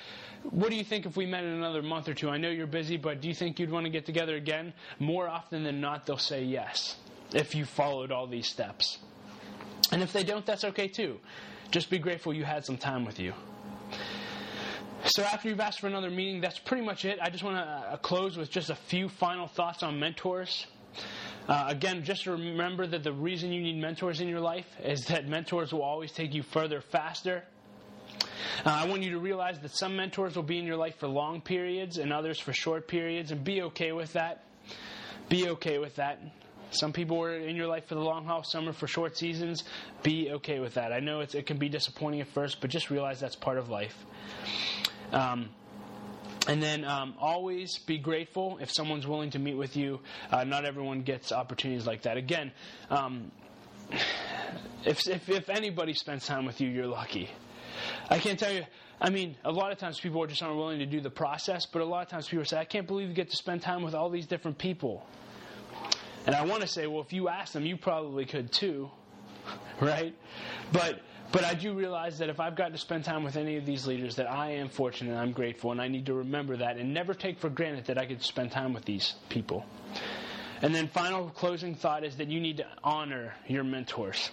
What 0.45 0.71
do 0.71 0.77
you 0.77 0.85
think 0.85 1.05
if 1.05 1.17
we 1.17 1.27
met 1.27 1.43
in 1.43 1.51
another 1.51 1.83
month 1.83 2.09
or 2.09 2.15
two? 2.15 2.31
I 2.31 2.39
know 2.39 2.49
you're 2.49 2.67
busy, 2.69 2.97
but 2.97 3.21
do 3.21 3.27
you 3.27 3.35
think 3.35 3.59
you'd 3.59 3.73
want 3.73 3.87
to 3.87 3.91
get 3.91 4.07
together 4.07 4.37
again? 4.37 4.73
More 5.01 5.29
often 5.29 5.65
than 5.65 5.81
not, 5.81 6.07
they'll 6.07 6.17
say 6.17 6.45
yes 6.45 6.97
if 7.35 7.57
you 7.57 7.65
followed 7.65 8.13
all 8.13 8.29
these 8.29 8.47
steps. 8.47 8.99
And 9.91 10.01
if 10.01 10.13
they 10.13 10.23
don't, 10.23 10.47
that's 10.47 10.65
okay 10.65 10.87
too. 10.87 11.19
Just 11.73 11.91
be 11.91 11.99
grateful 11.99 12.33
you 12.33 12.45
had 12.45 12.65
some 12.65 12.77
time 12.77 13.05
with 13.05 13.19
you. 13.19 13.33
So, 15.07 15.25
after 15.25 15.49
you've 15.49 15.59
asked 15.59 15.81
for 15.81 15.89
another 15.89 16.11
meeting, 16.11 16.41
that's 16.41 16.61
pretty 16.61 16.85
much 16.85 17.05
it. 17.05 17.19
I 17.21 17.31
just 17.31 17.43
want 17.43 17.57
to 17.57 17.63
uh, 17.63 17.97
close 17.97 18.37
with 18.37 18.51
just 18.51 18.71
a 18.71 18.77
few 18.77 19.09
final 19.09 19.49
thoughts 19.49 19.83
on 19.83 19.99
mentors. 19.99 20.67
Uh, 21.49 21.65
again, 21.69 22.05
just 22.05 22.27
remember 22.27 22.87
that 22.87 23.03
the 23.03 23.13
reason 23.13 23.53
you 23.53 23.63
need 23.63 23.77
mentors 23.77 24.21
in 24.21 24.29
your 24.29 24.41
life 24.41 24.67
is 24.85 25.07
that 25.07 25.27
mentors 25.27 25.73
will 25.73 25.83
always 25.83 26.13
take 26.13 26.33
you 26.35 26.43
further 26.43 26.81
faster. 26.81 27.45
Uh, 28.65 28.71
I 28.71 28.87
want 28.87 29.03
you 29.03 29.11
to 29.11 29.19
realize 29.19 29.59
that 29.61 29.73
some 29.73 29.97
mentors 29.97 30.37
will 30.37 30.43
be 30.45 30.59
in 30.59 30.67
your 30.67 30.77
life 30.77 30.99
for 30.99 31.09
long 31.09 31.41
periods 31.41 31.99
and 31.99 32.13
others 32.13 32.39
for 32.39 32.53
short 32.53 32.87
periods, 32.87 33.33
and 33.33 33.43
be 33.43 33.63
okay 33.63 33.93
with 33.93 34.13
that. 34.13 34.45
Be 35.29 35.49
okay 35.49 35.79
with 35.79 35.97
that. 35.97 36.21
Some 36.71 36.93
people 36.93 37.21
are 37.23 37.37
in 37.37 37.57
your 37.57 37.67
life 37.67 37.87
for 37.87 37.97
the 37.97 38.01
long 38.01 38.25
haul, 38.25 38.45
some 38.45 38.69
are 38.69 38.73
for 38.73 38.87
short 38.87 39.17
seasons. 39.17 39.65
Be 40.03 40.31
okay 40.33 40.59
with 40.59 40.75
that. 40.75 40.93
I 40.93 41.01
know 41.01 41.21
it 41.21 41.47
can 41.47 41.59
be 41.59 41.69
disappointing 41.69 42.21
at 42.21 42.29
first, 42.29 42.61
but 42.61 42.71
just 42.71 42.89
realize 42.89 43.21
that's 43.21 43.37
part 43.37 43.59
of 43.59 43.69
life. 43.69 43.97
Um, 45.13 45.51
and 46.49 46.63
then 46.63 46.85
um, 46.85 47.15
always 47.21 47.79
be 47.79 47.99
grateful 47.99 48.59
if 48.61 48.71
someone's 48.71 49.07
willing 49.07 49.31
to 49.31 49.39
meet 49.39 49.55
with 49.55 49.77
you. 49.77 50.01
Uh, 50.31 50.45
not 50.45 50.65
everyone 50.65 51.03
gets 51.03 51.33
opportunities 51.33 51.87
like 51.87 52.03
that. 52.03 52.17
Again, 52.17 52.53
um, 52.91 53.31
if, 54.85 55.07
if, 55.07 55.29
if 55.29 55.49
anybody 55.51 55.95
spends 55.95 56.27
time 56.27 56.45
with 56.45 56.61
you, 56.61 56.69
you're 56.69 56.87
lucky. 56.87 57.31
I 58.11 58.19
can't 58.19 58.39
tell 58.39 58.53
you. 58.53 58.65
I 59.01 59.11
mean, 59.11 59.37
a 59.45 59.51
lot 59.51 59.73
of 59.73 59.79
times 59.79 59.99
people 59.99 60.25
just 60.27 60.43
aren't 60.43 60.57
willing 60.57 60.79
to 60.79 60.87
do 60.87 61.01
the 61.01 61.11
process, 61.11 61.67
but 61.67 61.83
a 61.83 61.85
lot 61.85 62.03
of 62.03 62.09
times 62.09 62.29
people 62.29 62.45
say, 62.45 62.59
I 62.59 62.65
can't 62.65 62.87
believe 62.87 63.09
you 63.09 63.15
get 63.15 63.31
to 63.31 63.37
spend 63.37 63.63
time 63.63 63.83
with 63.83 63.95
all 63.95 64.11
these 64.11 64.27
different 64.27 64.59
people. 64.59 65.05
And 66.25 66.37
I 66.37 66.45
want 66.45 66.63
to 66.63 66.69
say, 66.69 66.87
well, 66.87 67.03
if 67.03 67.13
you 67.13 67.29
ask 67.29 67.53
them, 67.53 67.67
you 67.67 67.77
probably 67.77 68.27
could 68.27 68.53
too, 68.53 68.91
right? 69.81 70.15
But 70.73 71.01
but 71.33 71.45
I 71.45 71.55
do 71.55 71.73
realize 71.73 72.19
that 72.19 72.29
if 72.29 72.39
I've 72.39 72.55
got 72.55 72.73
to 72.73 72.79
spend 72.79 73.05
time 73.05 73.25
with 73.25 73.37
any 73.37 73.57
of 73.57 73.65
these 73.65 73.87
leaders, 73.87 74.17
that 74.17 74.31
I 74.31 74.51
am 74.53 74.69
fortunate 74.69 75.13
and 75.13 75.19
I'm 75.19 75.33
grateful, 75.33 75.73
and 75.73 75.81
I 75.81 75.89
need 75.89 76.07
to 76.07 76.15
remember 76.15 76.59
that 76.59 76.77
and 76.77 76.93
never 76.93 77.15
take 77.15 77.39
for 77.39 77.49
granted 77.49 77.87
that 77.87 77.99
I 77.99 78.05
to 78.05 78.23
spend 78.23 78.53
time 78.53 78.75
with 78.75 78.85
these 78.85 79.15
people. 79.31 79.65
And 80.61 80.75
then, 80.75 80.89
final 80.89 81.31
closing 81.31 81.75
thought 81.75 82.05
is 82.05 82.17
that 82.17 82.29
you 82.29 82.39
need 82.39 82.59
to 82.59 82.67
honor 82.85 83.35
your 83.49 83.65
mentors, 83.65 84.31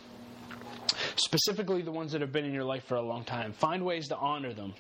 specifically 1.15 1.81
the 1.81 1.91
ones 1.91 2.11
that 2.11 2.21
have 2.21 2.31
been 2.31 2.45
in 2.45 2.53
your 2.53 2.65
life 2.65 2.83
for 2.83 2.95
a 2.95 3.01
long 3.01 3.23
time. 3.23 3.53
Find 3.53 3.83
ways 3.83 4.09
to 4.09 4.17
honor 4.17 4.53
them. 4.53 4.73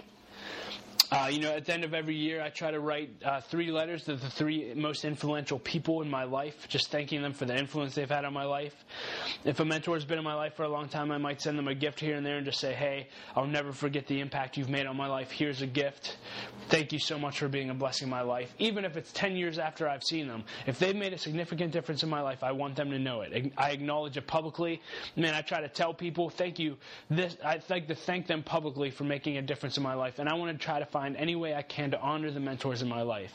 Uh, 1.11 1.27
you 1.31 1.39
know, 1.39 1.51
at 1.51 1.65
the 1.65 1.73
end 1.73 1.83
of 1.83 1.95
every 1.95 2.15
year, 2.15 2.39
I 2.39 2.49
try 2.49 2.69
to 2.69 2.79
write 2.79 3.09
uh, 3.25 3.41
three 3.41 3.71
letters 3.71 4.03
to 4.03 4.15
the 4.15 4.29
three 4.29 4.73
most 4.75 5.05
influential 5.05 5.57
people 5.57 6.03
in 6.03 6.09
my 6.09 6.23
life, 6.23 6.67
just 6.67 6.91
thanking 6.91 7.23
them 7.23 7.33
for 7.33 7.45
the 7.45 7.57
influence 7.57 7.95
they've 7.95 8.07
had 8.07 8.25
on 8.25 8.33
my 8.33 8.43
life. 8.43 8.75
If 9.43 9.59
a 9.59 9.65
mentor 9.65 9.95
has 9.95 10.05
been 10.05 10.19
in 10.19 10.23
my 10.23 10.35
life 10.35 10.53
for 10.53 10.63
a 10.63 10.69
long 10.69 10.87
time, 10.87 11.11
I 11.11 11.17
might 11.17 11.41
send 11.41 11.57
them 11.57 11.67
a 11.67 11.73
gift 11.73 11.99
here 11.99 12.15
and 12.15 12.23
there 12.23 12.37
and 12.37 12.45
just 12.45 12.59
say, 12.59 12.73
hey, 12.73 13.07
I'll 13.35 13.47
never 13.47 13.71
forget 13.71 14.05
the 14.05 14.19
impact 14.19 14.55
you've 14.55 14.69
made 14.69 14.85
on 14.85 14.95
my 14.95 15.07
life. 15.07 15.31
Here's 15.31 15.63
a 15.63 15.67
gift. 15.67 16.17
Thank 16.67 16.93
you 16.93 16.99
so 16.99 17.17
much 17.17 17.39
for 17.39 17.47
being 17.47 17.71
a 17.71 17.73
blessing 17.73 18.05
in 18.05 18.11
my 18.11 18.21
life. 18.21 18.53
Even 18.59 18.85
if 18.85 18.95
it's 18.95 19.11
10 19.13 19.35
years 19.35 19.57
after 19.57 19.89
I've 19.89 20.03
seen 20.03 20.27
them, 20.27 20.43
if 20.67 20.77
they've 20.77 20.95
made 20.95 21.13
a 21.13 21.17
significant 21.17 21.73
difference 21.73 22.03
in 22.03 22.09
my 22.09 22.21
life, 22.21 22.43
I 22.43 22.51
want 22.51 22.75
them 22.75 22.91
to 22.91 22.99
know 22.99 23.21
it. 23.21 23.51
I 23.57 23.71
acknowledge 23.71 24.15
it 24.15 24.27
publicly. 24.27 24.79
Man, 25.15 25.33
I 25.33 25.41
try 25.41 25.59
to 25.59 25.69
tell 25.69 25.91
people, 25.91 26.29
thank 26.29 26.59
you. 26.59 26.77
This, 27.09 27.35
I'd 27.43 27.67
like 27.67 27.87
to 27.87 27.95
thank 27.95 28.27
them 28.27 28.43
publicly 28.43 28.91
for 28.91 29.05
making 29.05 29.37
a 29.37 29.41
difference 29.41 29.75
in 29.75 29.81
my 29.81 29.95
life. 29.95 30.19
And 30.19 30.29
I 30.29 30.35
want 30.35 30.51
to 30.51 30.63
try 30.63 30.77
to 30.77 30.85
find 30.85 30.98
find 30.99 31.15
any 31.15 31.33
way 31.33 31.55
I 31.55 31.61
can 31.61 31.91
to 31.91 32.01
honor 32.01 32.29
the 32.29 32.41
mentors 32.41 32.81
in 32.81 32.89
my 32.89 33.03
life. 33.03 33.31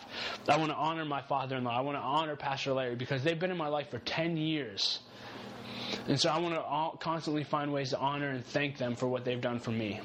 I 0.46 0.59
want 0.59 0.70
to 0.70 0.77
honor 0.77 1.07
my 1.07 1.22
father 1.22 1.57
in 1.57 1.64
law. 1.64 1.74
I 1.74 1.81
want 1.81 1.96
to 1.96 2.03
honor 2.03 2.37
Pastor 2.37 2.74
Larry 2.74 2.94
because 2.94 3.22
they've 3.22 3.38
been 3.38 3.50
in 3.50 3.57
my 3.57 3.68
life 3.68 3.88
for 3.90 3.98
10 4.00 4.37
years. 4.37 4.98
And 6.07 6.20
so 6.20 6.29
I 6.29 6.40
want 6.40 6.55
to 6.57 6.98
constantly 7.03 7.42
find 7.42 7.72
ways 7.72 7.88
to 7.90 7.98
honor 7.98 8.29
and 8.29 8.44
thank 8.44 8.77
them 8.77 8.96
for 8.96 9.07
what 9.07 9.24
they've 9.24 9.40
done 9.40 9.61
for 9.61 9.70
me. 9.70 9.98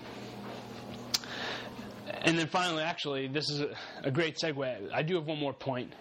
And 2.22 2.40
then 2.40 2.48
finally, 2.48 2.82
actually, 2.82 3.28
this 3.28 3.50
is 3.50 3.62
a, 4.04 4.10
great 4.10 4.38
segue. 4.42 4.94
I 4.94 5.02
do 5.02 5.16
have 5.16 5.26
one 5.26 5.38
more 5.38 5.54
point. 5.54 5.92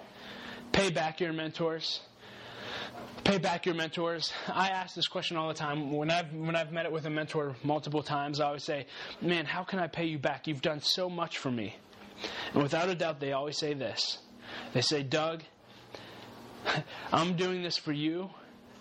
Pay 0.71 0.91
back 0.91 1.19
your 1.19 1.33
mentors 1.33 1.99
pay 3.29 3.37
back 3.37 3.67
your 3.67 3.75
mentors. 3.75 4.33
I 4.49 4.71
ask 4.71 4.95
this 4.95 5.07
question 5.07 5.37
all 5.37 5.49
the 5.49 5.55
time. 5.55 5.93
When 5.93 6.11
I've 6.11 6.33
when 6.33 6.57
I've 6.57 6.73
met 6.73 6.87
it 6.87 6.93
with 6.93 7.05
a 7.05 7.11
mentor 7.11 7.55
multiple 7.63 8.03
times, 8.03 8.41
I 8.41 8.47
always 8.47 8.65
say, 8.65 8.87
"Man, 9.21 9.45
how 9.45 9.65
can 9.65 9.79
I 9.79 9.87
pay 9.87 10.07
you 10.07 10.19
back? 10.19 10.47
You've 10.47 10.63
done 10.63 10.81
so 10.81 11.11
much 11.11 11.37
for 11.37 11.51
me." 11.51 11.77
And 12.55 12.63
without 12.63 12.89
a 12.89 12.95
doubt, 12.95 13.21
they 13.21 13.33
always 13.33 13.59
say 13.59 13.75
this. 13.75 14.17
They 14.73 14.81
say, 14.81 15.03
"Doug, 15.03 15.43
I'm 17.13 17.37
doing 17.37 17.63
this 17.63 17.77
for 17.77 17.93
you. 17.93 18.31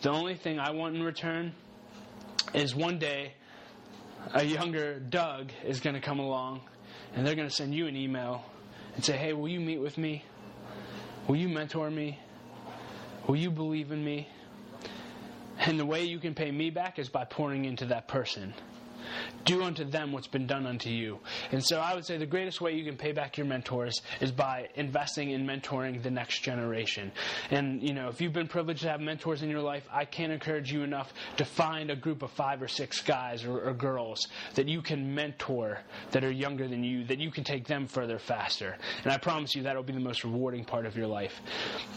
The 0.02 0.12
only 0.12 0.36
thing 0.36 0.60
I 0.60 0.72
want 0.72 0.96
in 0.96 1.04
return 1.04 1.52
is 2.54 2.74
one 2.74 3.00
day 3.00 3.34
a 4.34 4.46
younger 4.46 4.98
Doug 4.98 5.52
is 5.66 5.82
going 5.82 5.96
to 5.96 6.02
come 6.02 6.20
along 6.20 6.62
and 7.14 7.28
they're 7.28 7.36
going 7.36 7.50
to 7.50 7.54
send 7.54 7.76
you 7.76 7.88
an 7.88 7.98
email 7.98 8.46
and 8.96 9.04
say, 9.04 9.18
"Hey, 9.18 9.34
will 9.34 9.50
you 9.50 9.60
meet 9.60 9.80
with 9.80 9.98
me? 9.98 10.24
Will 11.28 11.36
you 11.36 11.50
mentor 11.50 11.92
me? 11.92 12.18
Will 13.28 13.36
you 13.36 13.52
believe 13.52 13.92
in 13.92 14.06
me?" 14.06 14.30
And 15.60 15.80
the 15.80 15.86
way 15.86 16.04
you 16.04 16.20
can 16.20 16.36
pay 16.36 16.52
me 16.52 16.70
back 16.70 17.00
is 17.00 17.10
by 17.10 17.26
pouring 17.26 17.66
into 17.66 17.86
that 17.86 18.08
person. 18.08 18.54
Do 19.46 19.64
unto 19.64 19.84
them 19.84 20.12
what's 20.12 20.28
been 20.28 20.48
done 20.48 20.66
unto 20.66 20.90
you. 20.90 21.20
And 21.52 21.64
so 21.64 21.80
I 21.80 21.96
would 21.96 22.06
say 22.06 22.18
the 22.18 22.26
greatest 22.26 22.62
way 22.62 22.74
you 22.74 22.84
can 22.84 22.98
pay 22.98 23.12
back 23.12 23.38
your 23.38 23.46
mentors 23.46 24.02
is 24.22 24.32
by 24.32 24.70
investing 24.76 25.32
in 25.32 25.46
mentoring 25.46 26.02
the 26.04 26.12
next 26.12 26.42
generation. 26.42 27.12
And, 27.52 27.82
you 27.82 27.94
know, 27.94 28.10
if 28.10 28.22
you've 28.22 28.34
been 28.34 28.48
privileged 28.48 28.82
to 28.82 28.90
have 28.90 29.02
mentors 29.02 29.42
in 29.44 29.50
your 29.50 29.62
life, 29.62 29.88
I 29.92 30.06
can't 30.06 30.32
encourage 30.32 30.72
you 30.72 30.84
enough 30.84 31.14
to 31.38 31.46
find 31.46 31.90
a 31.90 31.96
group 31.96 32.22
of 32.24 32.32
five 32.32 32.62
or 32.62 32.68
six 32.68 33.02
guys 33.02 33.44
or, 33.44 33.60
or 33.60 33.74
girls 33.74 34.28
that 34.56 34.68
you 34.68 34.82
can 34.82 35.16
mentor 35.16 35.80
that 36.12 36.24
are 36.24 36.32
younger 36.32 36.68
than 36.68 36.84
you, 36.84 37.06
that 37.06 37.20
you 37.20 37.32
can 37.32 37.44
take 37.44 37.68
them 37.68 37.88
further 37.88 38.20
faster. 38.20 38.78
And 39.04 39.14
I 39.14 39.18
promise 39.18 39.56
you 39.56 39.64
that'll 39.64 39.84
be 39.84 39.94
the 39.94 40.00
most 40.00 40.24
rewarding 40.24 40.66
part 40.66 40.86
of 40.86 40.96
your 40.96 41.08
life. 41.08 41.42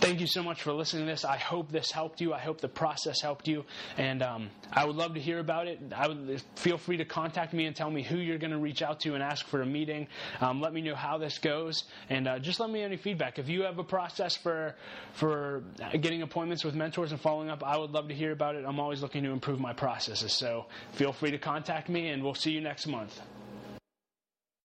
Thank 0.00 0.20
you 0.20 0.26
so 0.26 0.42
much 0.42 0.62
for 0.62 0.72
listening 0.72 1.06
to 1.06 1.10
this. 1.10 1.24
I 1.24 1.36
hope 1.36 1.70
this 1.70 1.90
helped 1.90 2.20
you. 2.20 2.32
I 2.32 2.38
hope 2.38 2.60
the 2.60 2.68
process 2.68 3.20
helped 3.20 3.48
you. 3.48 3.64
And 3.96 4.22
um, 4.22 4.50
I 4.72 4.84
would 4.84 4.96
love 4.96 5.14
to 5.14 5.20
hear 5.20 5.38
about 5.38 5.66
it. 5.66 5.80
I 5.94 6.08
would 6.08 6.42
feel 6.56 6.78
free 6.78 6.96
to 7.00 7.04
contact 7.04 7.52
me 7.52 7.66
and 7.66 7.74
tell 7.74 7.90
me 7.90 8.02
who 8.02 8.16
you're 8.16 8.38
going 8.38 8.52
to 8.52 8.58
reach 8.58 8.82
out 8.82 9.00
to 9.00 9.14
and 9.14 9.22
ask 9.22 9.46
for 9.46 9.62
a 9.62 9.66
meeting. 9.66 10.08
Um, 10.40 10.60
let 10.60 10.72
me 10.72 10.80
know 10.80 10.94
how 10.94 11.18
this 11.18 11.38
goes, 11.38 11.84
and 12.08 12.28
uh, 12.28 12.38
just 12.38 12.60
let 12.60 12.70
me 12.70 12.80
know 12.80 12.86
any 12.86 12.96
feedback. 12.96 13.38
If 13.38 13.48
you 13.48 13.62
have 13.62 13.78
a 13.78 13.84
process 13.84 14.36
for 14.36 14.74
for 15.14 15.62
getting 16.00 16.22
appointments 16.22 16.64
with 16.64 16.74
mentors 16.74 17.12
and 17.12 17.20
following 17.20 17.50
up, 17.50 17.62
I 17.64 17.76
would 17.76 17.90
love 17.90 18.08
to 18.08 18.14
hear 18.14 18.32
about 18.32 18.54
it. 18.54 18.64
I'm 18.66 18.80
always 18.80 19.02
looking 19.02 19.22
to 19.24 19.30
improve 19.30 19.60
my 19.60 19.72
processes, 19.72 20.32
so 20.32 20.66
feel 20.92 21.12
free 21.12 21.32
to 21.32 21.38
contact 21.38 21.88
me, 21.88 22.08
and 22.08 22.22
we'll 22.22 22.34
see 22.34 22.52
you 22.52 22.60
next 22.60 22.86
month. 22.86 23.20